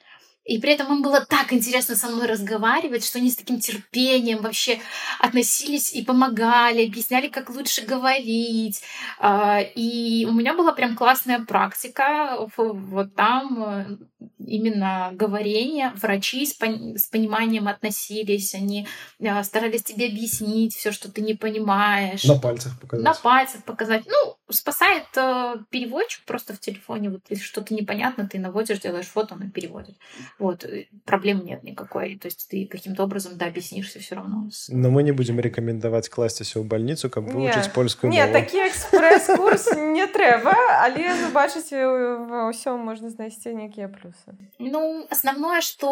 [0.45, 4.39] и при этом им было так интересно со мной разговаривать, что они с таким терпением
[4.41, 4.79] вообще
[5.19, 8.81] относились и помогали, объясняли, как лучше говорить.
[9.19, 13.99] А, и у меня была прям классная практика вот там.
[14.37, 15.93] именно говорение.
[15.95, 18.85] Врачи с, пон- с пониманием относились, они
[19.19, 22.25] э, старались тебе объяснить все, что ты не понимаешь.
[22.25, 23.05] На пальцах показать.
[23.05, 24.03] На пальцах показать.
[24.05, 27.09] Ну, спасает э, переводчик просто в телефоне.
[27.09, 29.95] Вот если что-то непонятно, ты наводишь, делаешь фото, он переводит.
[30.38, 30.64] Вот.
[30.64, 32.16] э, Проблем нет никакой.
[32.16, 34.48] То есть ты каким-то образом, да, объяснишься все равно.
[34.50, 37.34] с- Но мы не будем рекомендовать класться в больницу, каб Ні.
[37.34, 38.32] выучыць польскую Ні, мову.
[38.32, 44.32] такі експрес-курс не треба, але ви бачите, ва ўсём можна знайсці нейкія плюсы.
[44.58, 45.88] Ну, основное, что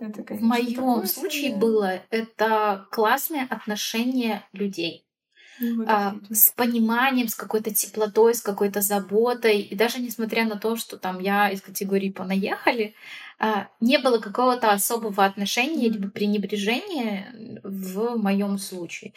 [0.00, 1.56] Это, в конечно, моем такое случае себе.
[1.58, 5.02] было, это классное отношение людей.
[5.88, 9.60] а, с пониманием, с какой-то теплотой, с какой-то заботой.
[9.72, 12.92] И даже несмотря на то, что там я из категории понаехали,
[13.29, 13.29] а,
[13.79, 19.13] не было какого-то особого отношения либо пренебрежения в моем случае.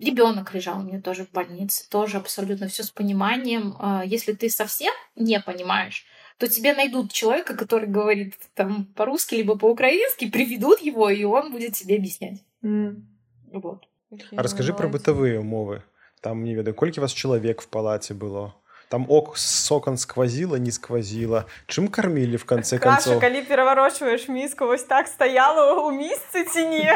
[0.00, 3.74] Ребенок лежал у меня тоже в больнице, тоже абсолютно все с пониманием.
[3.80, 6.06] А, Если ты совсем не понимаешь,
[6.38, 11.72] то тебе найдут человека, который говорит там по-русски либо по-украински, приведут его, и он будет
[11.72, 12.44] тебе объяснять.
[12.62, 13.88] Вот.
[14.36, 15.82] А расскажи про бытовые умовы.
[16.20, 18.54] Там, не ведаю, колькі вас чалавек в палаце было?
[18.89, 21.47] Там ок с окон сквозило, не сквозило.
[21.67, 23.21] Чым кормили в конце Каша, концов?
[23.21, 26.93] калі пераварочваеш міску вось так стаяла ў місцы ці не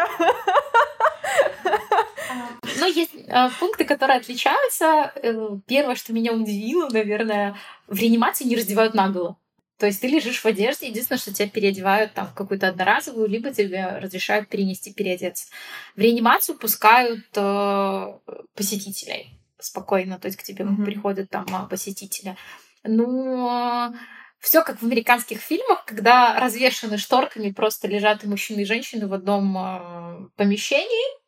[2.80, 5.12] Но есть э, пункты, которые отличаются.
[5.15, 7.56] Э, Первое, что меня удивило, наверное,
[7.88, 9.38] в реанимации не раздевают наголо.
[9.80, 13.52] То есть ты лежишь в одежде, единственное, что тебя переодевают там в какую-то одноразовую, либо
[13.52, 15.47] тебе разрешают перенести, переодеться.
[15.95, 18.13] В реанимацию пускают э,
[18.56, 20.85] посетителей спокойно, то есть к тебе Мгм.
[20.85, 22.37] приходят там а, посетители.
[22.85, 23.92] Но
[24.38, 29.14] все как в американских фильмах, когда развешаны шторками просто лежат и мужчины, и женщины в
[29.14, 31.22] одном э, помещении,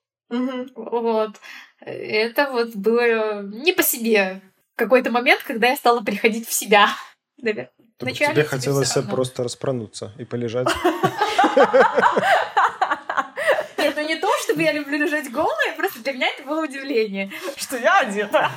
[0.74, 1.36] вот.
[1.80, 4.40] Это вот было не по себе.
[4.76, 6.88] Какой-то момент, когда я стала приходить в себя.
[7.36, 7.70] Наверное.
[7.98, 10.68] Тебе хотелось просто распрануться и полежать.
[14.06, 17.30] Не то, чтобы я люблю лежать голая, просто для меня это было удивление.
[17.56, 18.50] што я одета.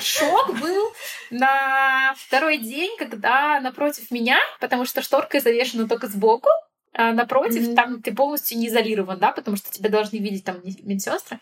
[0.00, 0.92] Шок был
[1.30, 6.48] на второй день, когда напротив меня, потому что шторка завешена только сбоку,
[6.96, 7.74] а напротив, Мгм.
[7.74, 11.40] там ты полностью не изолирован, да, потому что тебя должны видеть там медсестры.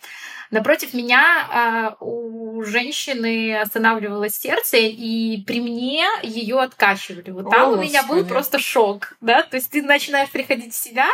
[0.50, 7.30] Напротив меня а, у женщины останавливалось сердце, и при мне ее откачивали.
[7.30, 8.28] Вот там О, у меня был Господи.
[8.30, 11.06] просто шок, да, то есть ты начинаешь приходить в себя,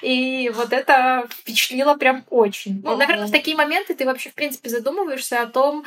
[0.00, 2.80] и вот это впечатлило прям очень.
[2.82, 5.84] Ну, наверное, в такие моменты ты вообще, в принципе, задумываешься о том,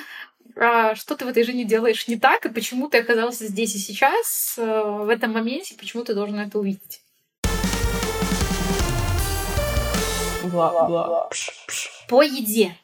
[0.56, 3.80] а, что ты в этой жизни делаешь не так, и почему ты оказался здесь и
[3.80, 7.02] сейчас, э, в этом моменте, почему ты должен это увидеть.
[10.46, 11.30] Бла-бла
[12.08, 12.76] По еде.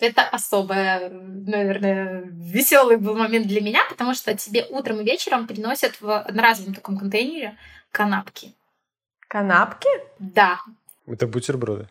[0.00, 6.00] Это особое, наверное, веселый был момент для меня, потому что тебе утром и вечером приносят
[6.00, 7.56] в одноразовом таком контейнере
[7.90, 8.54] канапки.
[9.28, 10.60] канапки Да,
[11.06, 11.88] Это бутерброды.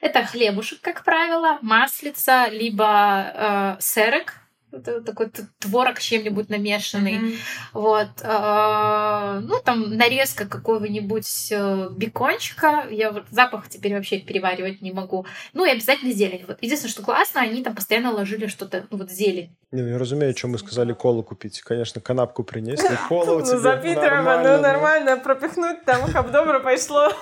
[0.00, 4.34] это хлебушек, как правило, маслица, либо э, сырок,
[4.70, 7.38] такой творог с чем-нибудь намешанный.
[7.72, 8.08] Вот.
[8.22, 12.86] э, ну, там нарезка какого-нибудь э, бекончика.
[12.90, 15.26] Я вот запах теперь вообще переваривать не могу.
[15.54, 16.44] Ну, и обязательно зелень.
[16.46, 16.58] Вот.
[16.60, 19.56] Единственное, что классно, они там постоянно ложили что-то, ну, вот зелень.
[19.72, 21.60] Не, ну, я разумею, чем мы сказали колу купить.
[21.60, 26.30] Конечно, канапку принесли, колу у Ну, тебя за Питером, нормально, ну, нормально пропихнуть, там хаб
[26.30, 27.12] добре пошло.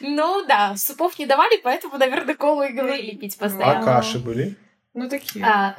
[0.00, 3.84] Ну, да, супов не давали, поэтому, наверное, колу и говорили пить А постоянно.
[3.84, 4.56] каши были?
[4.98, 5.40] Ну, такі.
[5.42, 5.74] А,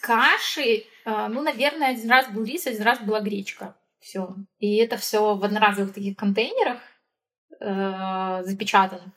[0.00, 3.74] каши, а, ну, наверное, один раз был рис, один раз была гречка.
[4.00, 4.34] Все.
[4.60, 6.78] И это все в одноразовых таких контейнерах
[7.60, 9.12] э, запечатано.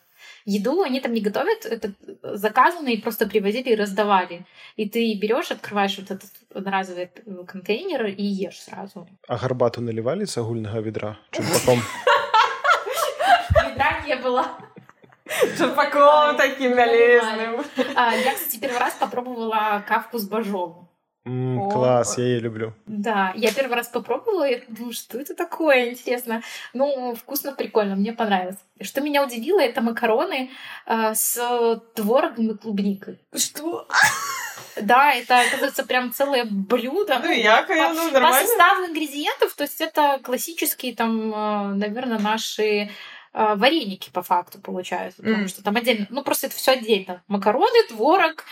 [0.45, 1.91] Еду они там не готовят, это
[2.37, 4.45] заказано и просто привозили и раздавали.
[4.77, 7.09] И ты берешь, открываешь вот этот одноразовый
[7.47, 9.07] контейнер и ешь сразу.
[9.27, 11.17] А гарбату наливали с агульного ведра?
[11.31, 11.81] Чурпаком?
[13.69, 14.45] Ведра не было.
[15.57, 17.63] Черпаком таким вялезным.
[17.95, 20.89] А, я, кстати, первый раз попробовала кавку с бажом.
[21.25, 21.71] М, О.
[21.71, 22.73] Класс, я ее люблю.
[22.85, 26.43] Да, я первый раз попробовала, и думаю, что это такое, интересно.
[26.73, 28.57] Ну, вкусно, прикольно, мне понравилось.
[28.79, 30.51] Что меня удивило, это макароны
[30.85, 33.19] э, с творогом и клубникой.
[33.35, 33.87] Что?
[34.79, 37.15] Да, это, оказывается, прям целое блюдо.
[37.15, 38.47] Ну, по, ну, по нормально.
[38.47, 42.91] составу ингредиентов, то есть это классические там, э, наверное, наши
[43.35, 45.47] вареники по факту получаются, потому М.
[45.47, 47.21] что там отдельно, ну просто это все отдельно.
[47.27, 48.45] Макароны, творог,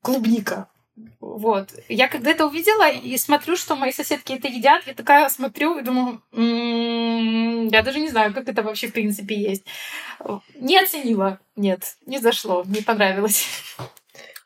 [0.00, 0.68] клубника.
[1.20, 1.70] Вот.
[1.88, 5.82] Я когда это увидела и смотрю, что мои соседки это едят, я такая смотрю и
[5.82, 9.64] думаю, «М, я даже не знаю, как это вообще в принципе есть.
[10.54, 11.38] Не оценила.
[11.56, 13.46] Нет, не зашло, не понравилось.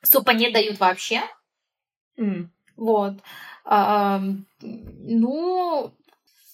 [0.03, 1.23] Супа не дают вообще.
[2.77, 3.15] Вот.
[3.65, 4.21] А,
[4.61, 5.93] ну,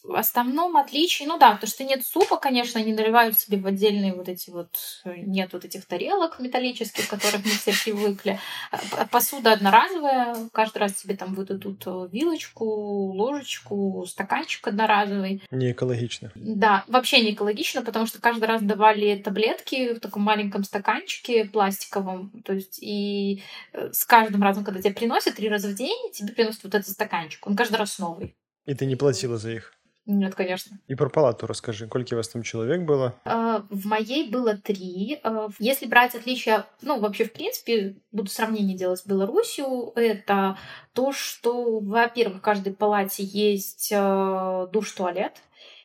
[0.03, 4.12] В основном отличие, ну да, то, что нет супа, конечно, они наливают себе в отдельные
[4.12, 8.41] вот эти вот, нет вот этих тарелок металлических, к которых мы все привыкли.
[8.73, 15.43] А, посуда одноразовая, каждый раз тебе там выдадут э, вилочку, ложечку, стаканчик одноразовый.
[15.53, 16.33] Не экологично.
[16.35, 22.31] Да, вообще не экологично, потому что каждый раз давали таблетки в таком маленьком стаканчике пластиковом,
[22.45, 26.33] то есть и э, с каждым разом, когда тебе приносят, три раза в день, тебе
[26.33, 28.35] приносят вот этот стаканчик, он каждый раз новый.
[28.67, 29.73] И ты не платила за их?
[30.05, 30.79] Нет, конечно.
[30.88, 31.87] И про палату расскажи.
[31.87, 33.15] Сколько у вас там человек было?
[33.25, 35.21] А, в моей было три.
[35.23, 40.59] А, если брать отличия, ну, вообще, в принципе, буду сравнение делать с Беларусью, это
[40.93, 45.35] то, что, во-первых, в каждой палате есть а, душ-туалет.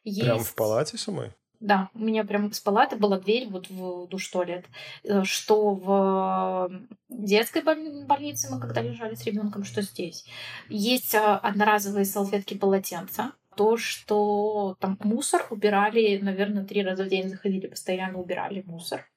[0.04, 0.22] Есть...
[0.22, 1.32] Прям в палате самой?
[1.60, 4.66] Да, у меня прям с палаты была дверь вот в душ-туалет.
[5.04, 6.72] Э, что в
[7.10, 10.26] детской больнице мы когда лежали с ребенком, что здесь.
[10.70, 17.68] Есть одноразовые салфетки полотенца то, что там мусор убирали, наверное, три раза в день заходили,
[17.68, 19.10] постоянно убирали мусор.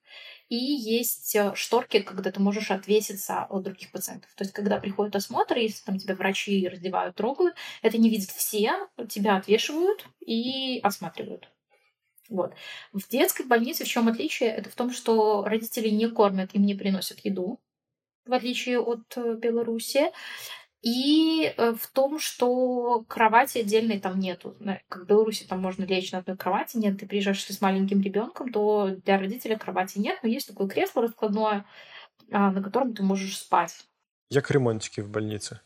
[0.49, 4.33] И есть э, шторки, когда ты можешь отвеситься от других пациентов.
[4.35, 8.73] То есть, когда приходит осмотр, если там тебя врачи раздевают, трогают, это не видят все,
[9.09, 11.49] тебя отвешивают и осматривают.
[12.29, 12.55] Вот.
[12.93, 14.51] В детской больнице в чем отличие?
[14.51, 17.61] Это в том, что родители не кормят, им не приносят еду,
[18.27, 20.11] в отличие от э, Беларуси.
[20.83, 24.57] И э, в том, что кровати отдельной там нету.
[24.89, 28.51] Как в Беларуси там можно лечь на одной кровати, нет, ты приезжаешь с маленьким ребенком,
[28.51, 31.67] то для родителя кровати нет, но есть такое кресло раскладное,
[32.31, 33.87] а, на котором ты можешь спать.
[34.31, 35.61] Як ремонтики в больнице.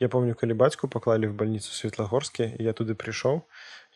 [0.00, 3.42] Я помню, калі бацьку паклалі в больницу светлагорске я туды прыйшоў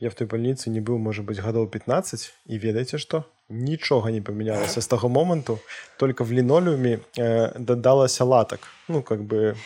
[0.00, 4.20] я в той больнице не быў можа быть гадоў 15 і ведаеце што нічога не
[4.20, 5.58] памянялася з таго моманту
[5.96, 9.56] только в лінолеуме э, дадалася латак ну как бы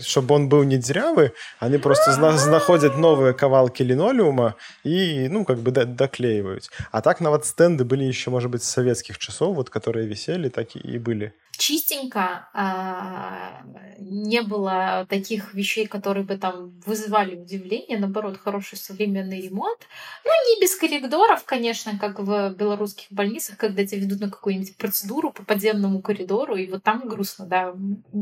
[0.00, 5.58] чтобы он быў не дзірявы они просто зна знаходзяць новыя кавалки лінолеума і ну как
[5.58, 10.48] бы даклеиваюць а так нават стенды былі еще может быть советских часов вот которые висели
[10.48, 13.61] так і былі чистенько, а,
[13.99, 19.79] не было таких вещей, которые бы там вызывали удивление, наоборот, хороший современный ремонт.
[20.23, 25.31] Ну, не без коридоров, конечно, как в белорусских больницах, когда тебя ведут на какую-нибудь процедуру
[25.31, 27.75] по подземному коридору, и вот там грустно, да,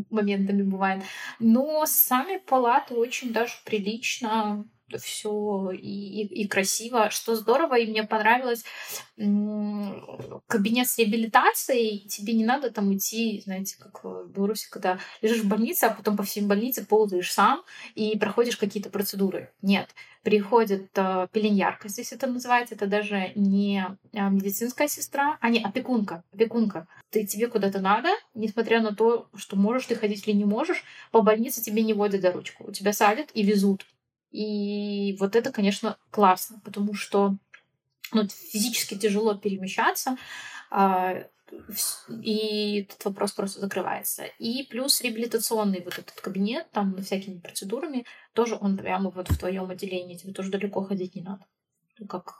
[0.09, 1.03] моментами бывает.
[1.39, 8.03] Но сами палаты очень даже прилично все и, и, и красиво, что здорово, и мне
[8.03, 8.63] понравилось
[10.47, 15.47] кабинет с реабилитацией, тебе не надо там идти, знаете, как в Беларуси, когда лежишь в
[15.47, 17.63] больнице, а потом по всей больнице ползаешь сам
[17.95, 19.51] и проходишь какие-то процедуры.
[19.61, 19.89] Нет,
[20.23, 26.23] приходит э, пеленьярка, здесь это называется, это даже не э, медицинская сестра, а не опекунка,
[26.33, 26.87] опекунка.
[27.09, 31.21] Ты тебе куда-то надо, несмотря на то, что можешь ты ходить или не можешь, по
[31.21, 33.85] больнице тебе не водят за ручку, у тебя садят и везут
[34.31, 37.35] и вот это, конечно, классно, потому что
[38.11, 40.17] ну, физически тяжело перемещаться,
[40.69, 41.23] а,
[42.21, 44.25] и этот вопрос просто закрывается.
[44.37, 49.69] И плюс реабилитационный вот этот кабинет, там всякими процедурами, тоже он прямо вот в твоем
[49.69, 51.45] отделении, тебе тоже далеко ходить не надо.
[51.99, 52.35] Ну, как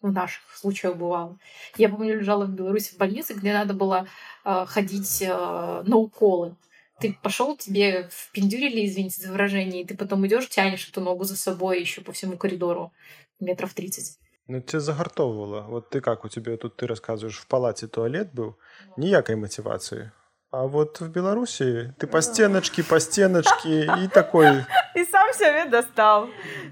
[0.00, 1.38] в наших случаях бывало.
[1.76, 4.08] Я помню, лежала в Беларуси в больнице, где надо было
[4.44, 6.56] э, ходить э, на уколы
[7.00, 11.36] ты пошел, тебе впендюрили, извините за выражение, и ты потом идешь, тянешь эту ногу за
[11.36, 12.92] собой еще по всему коридору
[13.40, 14.18] метров 30.
[14.48, 15.62] Ну, тебя загартовывало.
[15.62, 18.56] Вот ты как, у тебя тут, ты рассказываешь, в палате туалет был,
[18.96, 20.12] ніякой мотивации.
[20.50, 24.48] А вот в Беларуси ты по стеночке, по стеночке и такой...
[24.96, 26.28] И сам себе достал.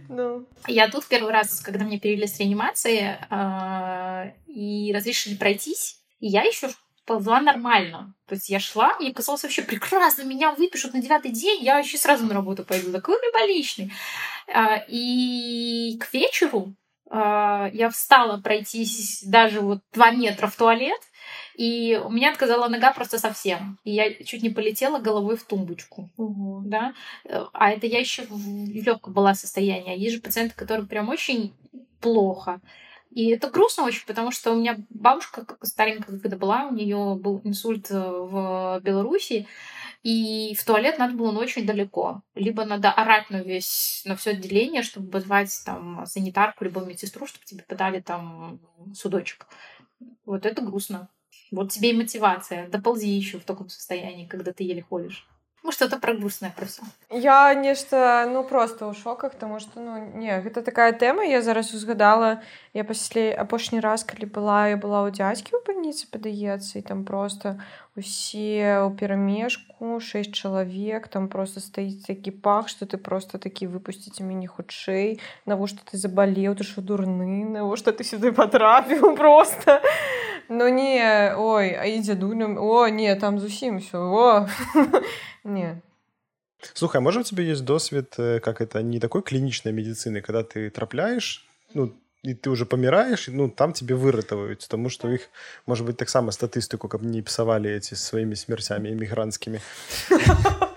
[0.09, 0.45] Ну.
[0.67, 6.43] Я тут первый раз, когда мне перевели с реанимации а, и разрешили пройтись, и я
[6.43, 6.71] еще
[7.09, 8.15] ползла нормально.
[8.27, 11.97] То есть я шла, мне казалось вообще прекрасно, меня выпишут на девятый день, я вообще
[11.97, 13.91] сразу на работу пойду, такой больничный.
[14.47, 16.75] А, и к вечеру
[17.11, 21.01] а, я встала пройтись даже вот два метра в туалет,
[21.55, 23.79] и у меня отказала нога просто совсем.
[23.85, 26.11] И я чуть не полетела головой в тумбочку.
[26.19, 26.65] Угу.
[26.67, 26.93] Да?
[27.55, 29.99] А это я еще в легком была состояние.
[29.99, 31.55] Есть же пациенты, которые прям очень
[32.01, 32.61] плохо.
[33.11, 37.41] И это грустно очень, потому что у меня бабушка старенькая, когда была, у нее был
[37.45, 39.47] инсульт э, в Беларуси,
[40.03, 42.23] и в туалет надо было ну, очень далеко.
[42.35, 47.45] Либо надо орать на весь, на все отделение, чтобы позвать там санитарку, либо медсестру, чтобы
[47.45, 48.61] тебе подали там
[48.95, 49.47] судочек.
[50.25, 51.09] Вот это грустно.
[51.51, 52.69] Вот тебе и мотивация.
[52.69, 55.27] Доползи еще в таком состоянии, когда ты еле ходишь.
[55.66, 56.82] Ну, что-то про грустное про все.
[57.10, 61.74] Я нешта ну просто ў шоках тому что ну не гэта такая тэма я зараз
[61.74, 62.42] узгадала
[62.74, 67.06] я пасля апошні раз калі была я была ў дзядзькі ў бальніцы падаецца і там
[67.08, 67.64] просто
[67.96, 74.20] усе ў перамежку шэсць чалавек там просто стаіць такі пах что ты просто такі выпусціце
[74.20, 79.80] мяне хутчэй навошта ты забалеў ты що дурны навошта ты сюды патрапіў просто
[80.49, 84.49] ну не ой а і дзядуням о не там зусім все о
[85.45, 85.81] не
[86.75, 90.43] Слухай, а может у тебя есть досвед, э, как это, не такой клиничной медицины, когда
[90.43, 91.95] ты трапляешь, ну,
[92.25, 95.31] и ты уже помираешь, ну, там тебе выратывают, потому что их,
[95.67, 99.61] может быть, так само статистику, как не писали эти своими смертями иммигрантскими.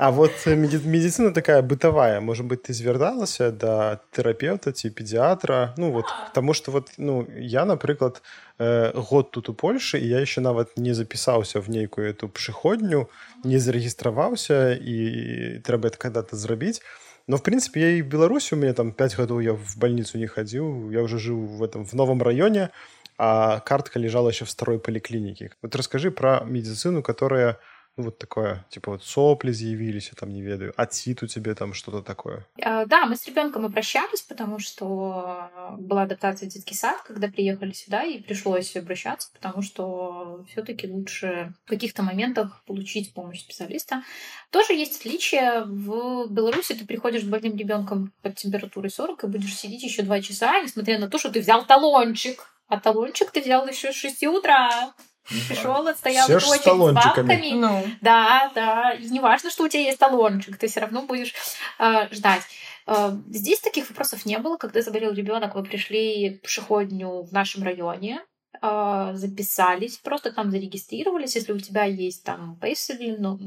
[0.00, 2.20] А вот медицина такая бытовая.
[2.20, 7.64] Может быть, ты звярталася до терапевта ці педиатра Ну вот потому что вот ну я
[7.64, 8.22] напрыклад
[8.58, 13.08] э, год тут у Польше і я еще нават не запісаўся в нейкую эту прыходню
[13.44, 16.82] не зарэгістраваўся і трэба это когда-то зрабіць
[17.26, 20.18] но в принципе я и в Беларуси у меня там 5 гадоў я в больницу
[20.18, 22.70] не ходил я уже жил в этом в новом районе
[23.18, 27.58] а картка лежала еще в старой поликлинике вот расскажи про медицину которая
[28.01, 32.01] вот такое, типа вот сопли заявились, я там не ведаю, отсид у тебя там что-то
[32.01, 32.45] такое.
[32.61, 37.71] А, да, мы с ребенком обращались, потому что была адаптация в детский сад, когда приехали
[37.71, 44.03] сюда, и пришлось обращаться, потому что все-таки лучше в каких-то моментах получить помощь специалиста.
[44.49, 45.63] Тоже есть отличие.
[45.65, 50.21] В Беларуси ты приходишь с больным ребенком под температурой 40 и будешь сидеть еще два
[50.21, 52.47] часа, несмотря на то, что ты взял талончик.
[52.67, 54.93] А талончик ты взял еще с 6 утра.
[55.27, 57.51] Пришел, отстоял Все очередь с, с бабками.
[57.53, 57.85] Ну.
[58.01, 58.93] Да, да.
[58.93, 61.33] И не важно, что у тебя есть талончик, ты все равно будешь
[61.79, 62.41] э, ждать.
[62.87, 64.57] Э, здесь таких вопросов не было.
[64.57, 68.21] Когда заболел ребенок, мы пришли в пешеходню в нашем районе,
[68.61, 71.35] э, записались, просто там зарегистрировались.
[71.35, 73.39] Если у тебя есть там пейсели, ну,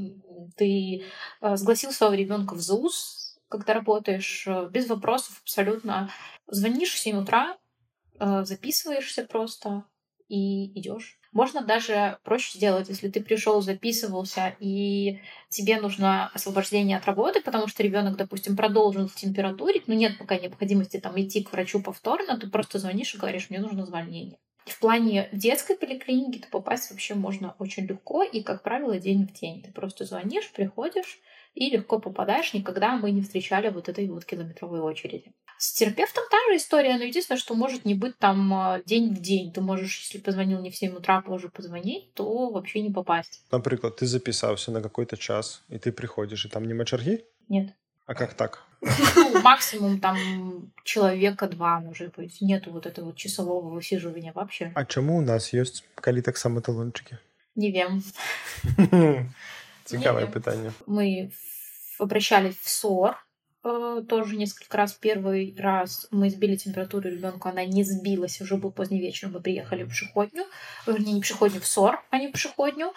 [0.57, 1.05] ты
[1.41, 6.11] э, сгласил своего ребенка в ЗУС, когда работаешь, э, без вопросов абсолютно.
[6.47, 7.57] Звонишь в 7 утра,
[8.21, 9.85] записываешься просто
[10.29, 11.19] и идешь.
[11.35, 15.19] Можно даже проще сделать, если ты пришел, записывался, и
[15.49, 21.01] тебе нужно освобождение от работы, потому что ребенок, допустим, продолжил температурить, но нет пока необходимости
[21.01, 24.39] там идти к врачу повторно, ты просто звонишь и говоришь, мне нужно звольнение.
[24.65, 29.33] В плане детской поликлиники то попасть вообще можно очень легко и, как правило, день в
[29.33, 29.61] день.
[29.61, 31.19] Ты просто звонишь, приходишь,
[31.55, 32.53] и легко попадаешь.
[32.55, 35.33] Никогда мы не встречали вот этой вот километровой очереди.
[35.59, 39.21] С терапевтом та же история, но единственное, что может не быть там а, день в
[39.21, 39.53] день.
[39.53, 43.43] Ты можешь, если позвонил не в 7 утра, позже позвонить, то вообще не попасть.
[43.53, 47.25] Например, ты записался на какой-то час, и ты приходишь, и там не мочерги?
[47.49, 47.73] Нет.
[48.07, 48.65] А как так?
[49.17, 52.41] Ну, максимум там человека два, может быть.
[52.41, 54.73] Нету вот этого часового высиживания вообще.
[54.75, 57.17] А чему у нас есть калі таксама талончыкі?
[57.57, 58.03] Не вем.
[59.85, 60.73] Цікавае пытанне.
[60.87, 61.31] Мы
[61.99, 63.17] обращались в СОР,
[63.65, 64.93] э, тоже несколько раз.
[64.93, 69.85] Первый раз мы сбили температуру ребенку, она не сбилась, уже был поздний вечер, мы приехали
[69.85, 70.47] в пешеходню,
[70.87, 72.93] вернее, не пешеходню, в СОР, а не в пешеходню.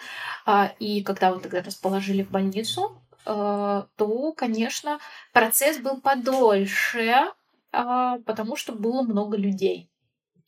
[0.46, 4.98] А, и когда вот тогда расположили в больницу, э, то, конечно,
[5.32, 7.32] процесс был подольше,
[7.72, 9.90] а, потому что было много людей.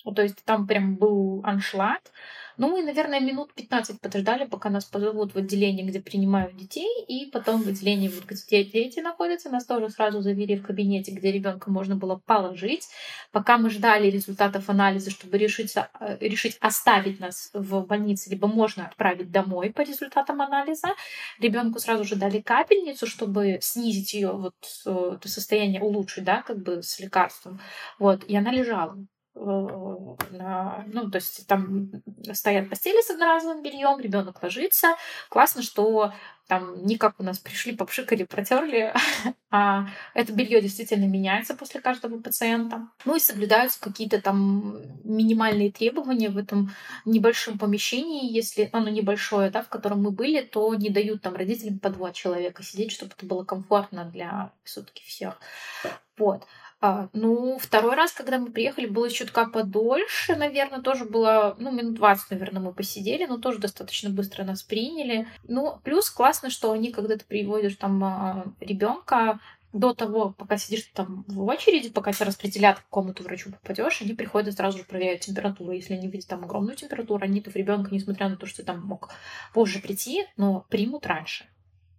[0.04, 2.00] То есть там прям был аншлаг,
[2.60, 7.30] ну, мы, наверное, минут 15 подождали, пока нас позовут в отделение, где принимают детей, и
[7.30, 11.70] потом в отделении, вот, где дети находятся, нас тоже сразу завели в кабинете, где ребенка
[11.70, 12.86] можно было положить.
[13.32, 18.84] Пока мы ждали результатов анализа, чтобы решиться, э, решить оставить нас в больнице, либо можно
[18.84, 20.88] отправить домой по результатам анализа,
[21.38, 24.54] ребенку сразу же дали капельницу, чтобы снизить ее вот
[24.84, 27.58] э, состояние, улучшить, да, как бы с лекарством.
[27.98, 28.98] Вот, и она лежала.
[29.42, 31.90] На, ну, то есть там
[32.32, 34.96] стоят постели с одноразовым бельем, ребенок ложится.
[35.30, 36.12] Классно, что
[36.46, 38.92] там не как у нас пришли, попшикали, протерли,
[39.50, 42.88] а это белье действительно меняется после каждого пациента.
[43.04, 46.74] Ну и соблюдаются какие-то там минимальные требования в этом
[47.04, 51.78] небольшом помещении, если оно небольшое, да, в котором мы были, то не дают там родителям
[51.78, 55.40] по два человека сидеть, чтобы это было комфортно для все-таки всех.
[56.18, 56.44] Вот.
[56.82, 61.94] А, ну, второй раз, когда мы приехали, было чутка подольше, наверное, тоже было, ну, минут
[61.94, 65.26] 20, наверное, мы посидели, но тоже достаточно быстро нас приняли.
[65.46, 69.40] Ну, плюс классно, что они, когда ты приводишь там а, ребенка,
[69.72, 74.14] до того, пока сидишь там в очереди, пока тебя распределят, к какому-то врачу попадешь, они
[74.14, 75.72] приходят сразу же проверяют температуру.
[75.72, 78.84] Если они видят там огромную температуру, они-то в ребенка, несмотря на то, что ты там
[78.84, 79.10] мог
[79.54, 81.44] позже прийти, но примут раньше.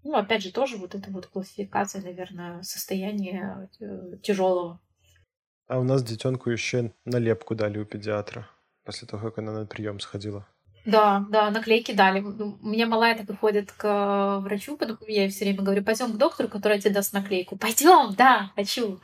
[0.04, 4.80] Ну, опять же, тоже вот эта вот классификация, наверное, состояния э, тяжелого.
[5.68, 8.49] А у нас детенку еще налепку дали у педиатра
[8.84, 10.47] после того, как она на прием сходила.
[10.86, 12.22] Да, да, наклейки дали.
[12.22, 16.14] У меня малая так и ходит к врачу, потому я ей все время говорю, пойдем
[16.14, 17.56] к доктору, который тебе даст наклейку.
[17.56, 19.00] Пойдем, да, хочу.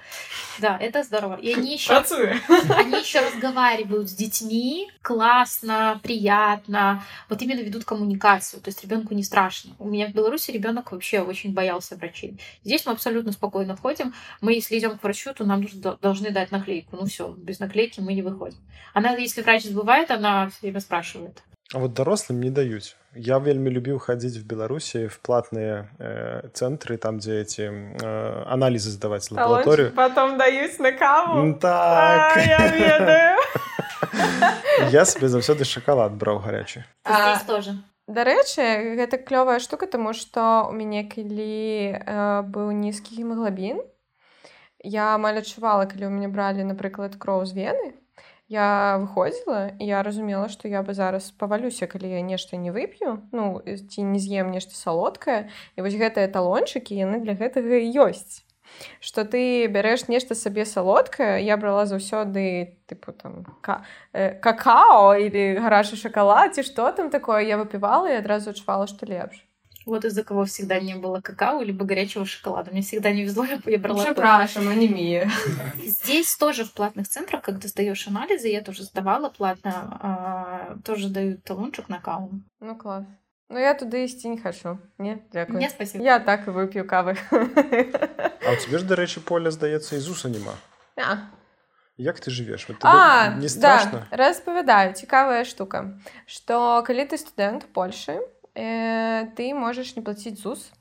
[0.60, 1.36] Да, это здорово.
[1.36, 1.94] И они еще,
[2.76, 7.04] они еще разговаривают с детьми, классно, приятно.
[7.30, 8.62] Вот именно ведут коммуникацию.
[8.62, 9.76] То есть ребенку не страшно.
[9.78, 12.40] У меня в Беларуси ребенок вообще очень боялся врачей.
[12.64, 14.14] Здесь мы абсолютно спокойно ходим.
[14.42, 15.64] Мы, если идем к врачу, то нам
[16.02, 16.96] должны дать наклейку.
[16.96, 18.58] Ну все, без наклейки мы не выходим.
[18.94, 21.44] Она, если врач забывает, она все время спрашивает.
[21.76, 26.98] А вот дарослым не даюць я вельмі любіў хадзіць в беларусі в платныя э, цэнтры
[26.98, 31.54] там дзе эти э, анализы сдаваць лабораторию потом даюць на каву.
[31.60, 33.38] Так я ведаю.
[34.92, 37.76] я себе заўсёды шакалад браў гарячы А, Здесь тоже.
[38.08, 43.84] Дарэчы, гэта клёвая штука, таму што ў мяне калі э, быў нізкі гемаглабін,
[44.80, 48.00] я амаль адчувала, калі ў мяне бралі, напрыклад, кроў з вены.
[48.48, 53.28] Я выходзіла, і я разумела, што я бы зараз павалюся, калі я нешта не вып'ю,
[53.36, 55.52] ну ці не з'ем нешта салодкае.
[55.76, 57.76] І вось гэтыя талончыкі яны для гэтага
[58.08, 58.48] ёсць.
[59.00, 63.84] Што ты бярэш нешта сабе салодкае, я брала заўсёды тыпу там ка
[64.14, 69.08] э, какао или гарачы шакалад ці што там такое я выпівала і адразу адчувала, што
[69.08, 69.47] лепш.
[69.87, 72.71] Вот из-за кого всегда не было какао либо горячего шоколада.
[72.71, 74.15] Мне всегда не везло, я брала то.
[74.15, 75.31] Прашам, анемія.
[75.85, 81.43] Здесь тоже в платных центрах, когда сдаешь анализы, я тоже сдавала платно, а, тоже дают
[81.43, 82.31] талончик на каву.
[82.61, 83.05] Ну клас.
[83.49, 84.79] Ну я туды ісці не хачу.
[84.99, 85.59] Не, дзякую.
[85.59, 86.05] Мне спасибо.
[86.05, 87.19] Я так і вып'ю кавы.
[87.33, 90.55] А у тебе ж дарэчы поля здаецца і зуса няма
[90.97, 91.29] А,
[91.97, 97.19] як ты жывеш вот тебе А, не страшно да, распавядаю, цікавая штука, што калі ты
[97.19, 100.73] студэнт Польшы, э, ты можаш не плаціць ЗУС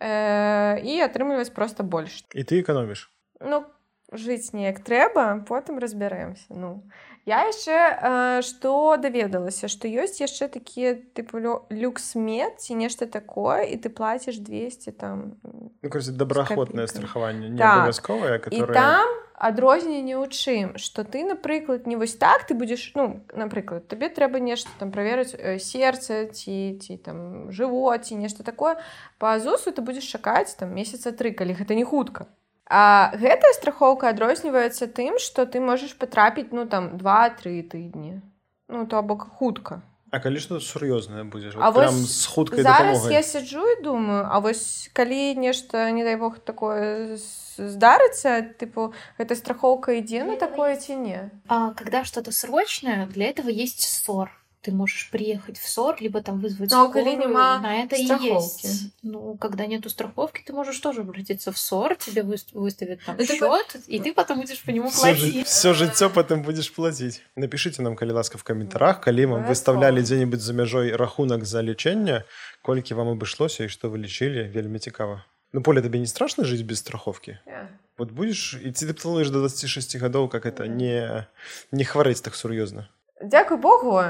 [0.00, 2.24] э, і атрымліваць проста больш.
[2.34, 3.08] і ты эканоміш
[3.40, 3.64] Ну,
[4.12, 6.50] жыць неяк трэба, потым разбярэмся.
[6.50, 6.82] Ну.
[7.28, 13.68] Я яшчэ э, што даведалася, што ёсць яшчэ такія тыпу лю- люксмед ці нешта такое,
[13.68, 16.88] і ты плаціш 200 там ну, короче, добраахвотнае копейкамі.
[16.88, 17.78] страхаванне не Так.
[17.78, 19.08] абавязковае І которое там
[19.38, 24.40] адрозненне ў чым што ты напрыклад не вось так ты будзеш ну напрыклад табе трэба
[24.40, 28.80] нешта там праверыць э, сердце ці ці там жывот ці нешта такое
[29.18, 32.26] па зусу ты будзеш чакаць там месяца тры калі гэта не хутка
[32.69, 38.21] А гэтая страхоўка адрозніваецца тым што ты можаш патрапіць ну там два-тры тыдні.
[38.69, 39.81] Ну то бок хутка.
[40.13, 41.57] А калі што сур'ёзнае будзеш?
[41.57, 43.17] А вот вось з хуткай зараз дапамогай.
[43.17, 47.17] я сиджу і думаю а вось калі нешта не дай бог такое
[47.57, 51.31] здарыцца тыпу гэта страхоўка ідзе на такое ці не?
[51.47, 54.29] А когда что-то срочное, для этого есть СОР.
[54.62, 57.28] Ты можешь приехать в СОР, либо там вызвать Ну, а коли скорую.
[57.28, 58.66] нема На это и страховки?
[58.66, 58.92] есть.
[59.02, 63.34] Ну, когда нету страховки, ты можешь тоже обратиться в СОР, тебе выс- выставят там Это
[63.36, 65.20] счет, и ты потом будешь по нему все, жы...
[65.32, 65.46] платить.
[65.46, 69.78] все жыццё потым будзеш плаціць напишите нам калі ласка в каментарах калі вам Абавязкова.
[69.78, 72.24] выставлялі дзе-нибудь за мяжой рахунак за лечэнне
[72.62, 75.22] колькі вам абышлося і што вы лічылі вельмі цікава
[75.52, 77.38] ну поле табе не страшно жыць без страховки
[77.96, 81.26] вот будешь і ці ты плануеш до 26 гадоў как это не
[81.70, 82.88] не хварэць так сур'ёзна
[83.22, 84.02] Дзякуй Богу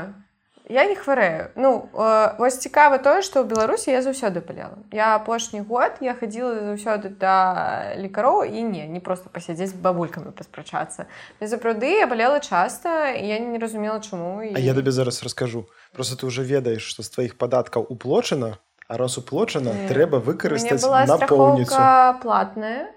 [0.68, 5.16] я не хварэю ну э, вось цікава тое што ў беларусі я заўсёды паляла я
[5.16, 11.08] апошні год я хадзіла заўсёды да лекароў і не не просто пасядзець з бабулькамі паспрачацца
[11.40, 14.52] я сапраўды я балела часта і я не разумела чаму і...
[14.54, 18.96] А я табе зараз раскажу просто ты уже ведаеш што з тваіх падаткаў уплочана а
[18.96, 19.88] раз уплочана Не.
[19.88, 22.92] трэба У мяне выкарыстаць была напоўніцу страхоўка платная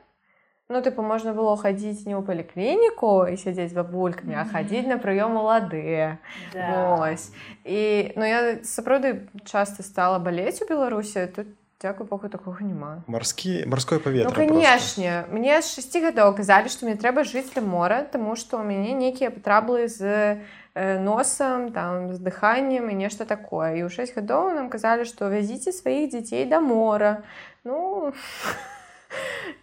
[0.72, 4.52] ну тыпу можна было хадзіць не ў паліклініку і сядзець з бабулькамі а Мгм.
[4.56, 6.18] хадзіць на прыём улады
[6.56, 7.32] Вось.
[7.68, 11.48] І ну я сапраўды часта стала балець у Беларусі тут
[11.82, 16.86] дзякуй Богу такога няма марскі марское паветра Ну канешне мне з 6 гадоў казалі што
[16.86, 20.38] мне трэба жыць ля мора таму што ў мяне нейкія патраблы з
[20.78, 25.28] э, носам там з дыханнем і нешта такое і ў 6 гадоў нам казалі што
[25.28, 27.26] вязіце сваіх дзяцей да мора
[27.66, 28.14] ну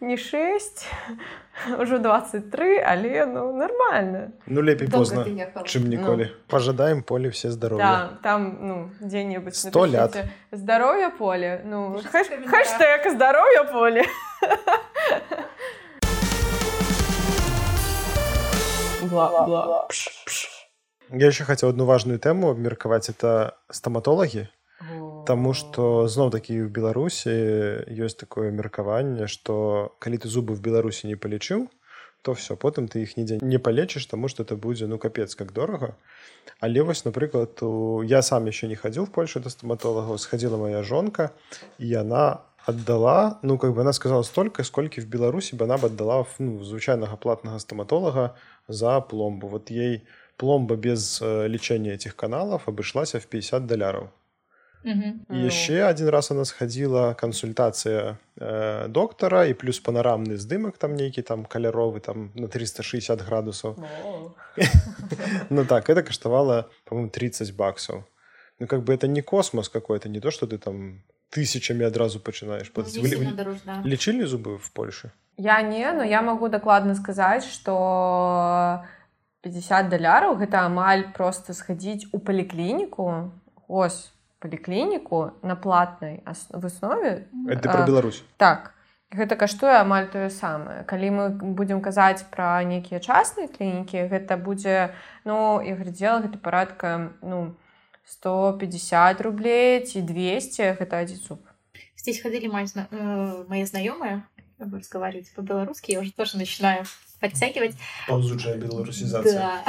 [0.00, 0.86] не 6
[1.80, 7.82] ўжо 23 але ну нормально Ну лепей позна ехала чым ніколі пожадаем поле все здароўя
[7.82, 10.14] Да, там, ну, где-нибудь Сто лят.
[10.14, 11.62] напишите Здоровье поле.
[11.64, 12.68] Ну, Пишите хэш- в комментариях.
[12.68, 14.04] хэштег здоровье поле.
[19.02, 19.88] Бла-бла.
[21.11, 24.48] я еще хотел одну важную тэму абмеркаваць это стоматолагі
[25.26, 27.32] Таму што зноў такі ў Беларусі
[27.88, 31.68] ёсць такое меркаванне, што калі ты зубы в Беларусі не палічыў,
[32.22, 35.52] то все потым ты іх нідзе не палечыш, таму што это будзе ну капец как
[35.52, 35.94] дорага.
[36.61, 38.02] Але вось напрыклад у...
[38.02, 41.30] я сам яшчэ не хадзіў в Польшу да стоматолагаў, схадзіла моя жонка
[41.78, 45.86] і яна аддала ну как бы она сказала столько сколькі в Беларусі бы она б
[45.86, 48.34] аддала ну, звычайнага платнага стоматолага
[48.68, 50.02] за пломбу вот ей
[50.36, 54.11] пломба без э, лечения этих каналов обошлась в 50 долларов.
[54.84, 60.95] И еще один раз у нас ходила консультация э, доктора, и плюс панорамный здымок там
[60.95, 63.77] некий, там каляровый, там на 360 градусов.
[65.49, 68.03] Ну так, это коштовало, по-моему, 30 баксов.
[68.59, 72.71] Ну как бы это не космос какой-то, не то, что ты там тысячами одразу починаешь
[72.75, 73.81] Ну, Вы дороже, да.
[73.84, 75.11] лечили зубы в Польше?
[75.38, 78.86] Я не, но я могу дакладна сказаць, што
[79.41, 83.31] 50 даляраў гэта амаль проста схадзіць у паліклініку
[83.67, 84.12] ось
[84.43, 86.19] паліклініку на платнай
[86.51, 88.23] выснове Это про Беларусь.
[88.37, 88.73] так
[89.13, 94.91] гэта каштуе амаль тое самае калі мы будзем казаць пра нейкія частныя клінікі гэта будзе
[95.23, 97.55] ну я глядзела гэта парадка ну
[98.05, 101.41] 150 рублей ці 200 гэта адзін зуб
[102.03, 104.27] Здесь ходили мои, э, мои знакомые
[104.59, 106.83] разговаривать по-белорусски, я уже тоже начинаю
[107.21, 107.75] подтягивать.
[108.07, 108.57] Ползучая
[109.33, 109.63] Да.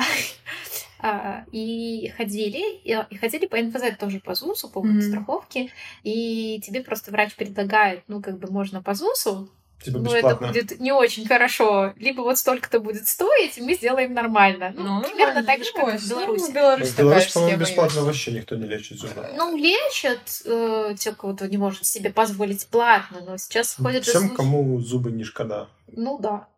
[1.07, 5.03] А, И ходили, и и ходили по НФЗ тоже по ЗУСу, по Мгм.
[5.03, 5.71] страховке,
[6.03, 9.51] и тебе просто врач предлагает, ну, как бы можно по ЗУСу,
[9.85, 14.15] Типа но это будет не очень хорошо, либо вот столько-то будет стоить, и мы сделаем
[14.15, 14.73] нормально.
[14.75, 16.51] Ну, примерно так же, как в Беларуси.
[16.51, 17.77] в Беларуси такая же схема есть.
[17.77, 19.27] вообще никто не лечит зубы.
[19.37, 24.23] Ну, лечат э, те, кто не может себе позволить платно, но сейчас ходят же Всем,
[24.23, 25.69] слухи- кому зубы не шкода.
[25.89, 26.49] Ну да.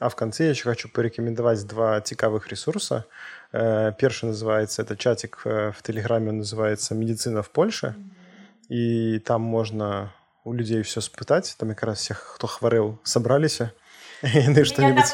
[0.00, 3.04] А в конце я еще хочу порекомендовать два цікавых ресурса.
[3.52, 7.94] Э, Первый называется, это чатик э, в Телеграме, он называется «Медицина в Польше».
[8.68, 10.12] И там можно
[10.44, 11.54] у людей все спытать.
[11.58, 13.60] Там как раз всех, кто хворел, собрались.
[14.22, 15.04] И ну, что-нибудь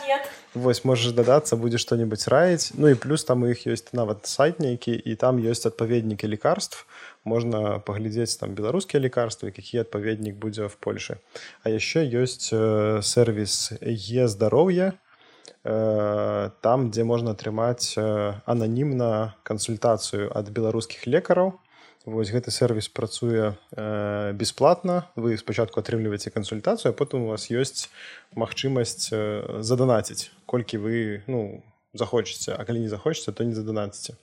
[0.49, 0.49] нет.
[0.55, 4.63] Вось можаш дадацца будзе што-небудзь раіць Ну і плюс там у іх ёсць нават сайт
[4.63, 6.87] нейкі і там ёсць адпаведнікі лекарств
[7.27, 11.19] можна паглядзець там беларускія лекарствы які адпаведнік будзе в Польше
[11.63, 20.31] А яшчэ ёсць э, сервіс е здароўе э, там дзе можна атрымаць э, ананімна кансультацыю
[20.31, 21.59] ад беларускіх лекараў
[22.06, 25.12] Вось гэты сервіс працуе э, бесплатна.
[25.16, 27.92] Вы спачатку атрымліваеце кансультацыю а потым у вас ёсць
[28.32, 32.56] магчымасць э, заданаціць колькі вы ну захочаце.
[32.56, 34.16] А калі не захочаце то не заданаціце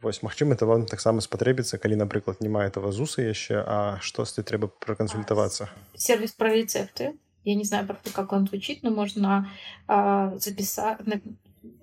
[0.00, 4.42] Вось магчыма это вам таксама спатрэбіцца калі напрыклад не мае этого зуса яшчэ а штосьці
[4.42, 5.68] трэба пракансультавацца.
[5.94, 7.12] Сервис про рецепты.
[7.44, 9.50] Я не знаю, правда, как он звучит, но можно
[9.86, 10.98] а, записа-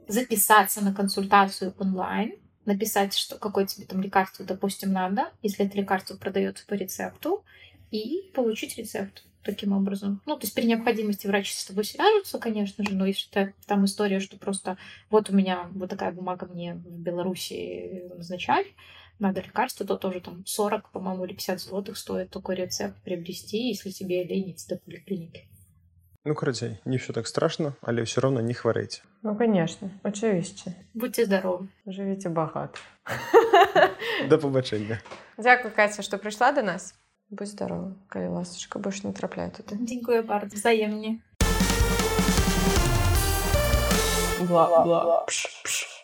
[0.08, 2.34] записаться на консультацию онлайн,
[2.66, 7.44] написать, что какое тебе там лекарство, допустим, надо, если это лекарство продается по рецепту,
[7.92, 10.22] и получить рецепт таким образом.
[10.26, 13.86] Ну, то есть при необходимости врачи с тобой свяжутся, конечно же, но если это там
[13.86, 14.78] история, что просто
[15.10, 18.68] вот у меня вот такая бумага мне в Беларуси назначали,
[19.18, 23.90] надо лекарство, то тоже там 40, по-моему, или 50 злотых стоит такой рецепт приобрести, если
[23.92, 25.48] тебе лень идти до поликлиники.
[26.26, 31.26] Ну карацей не все так страшно але все равно не хварэйце Ну конечно очевидно Будьте
[31.26, 31.68] здоровы.
[31.88, 32.80] жывіце багата
[34.30, 35.00] да пабачэння
[35.38, 36.94] Дзякуй Каця што прыйшла до нас
[37.30, 40.56] будь здорова калі ласачка больш не трапляй туды Дзякую bardzo.
[40.56, 41.20] Wzajemnie.
[44.48, 45.99] бла бла пш пш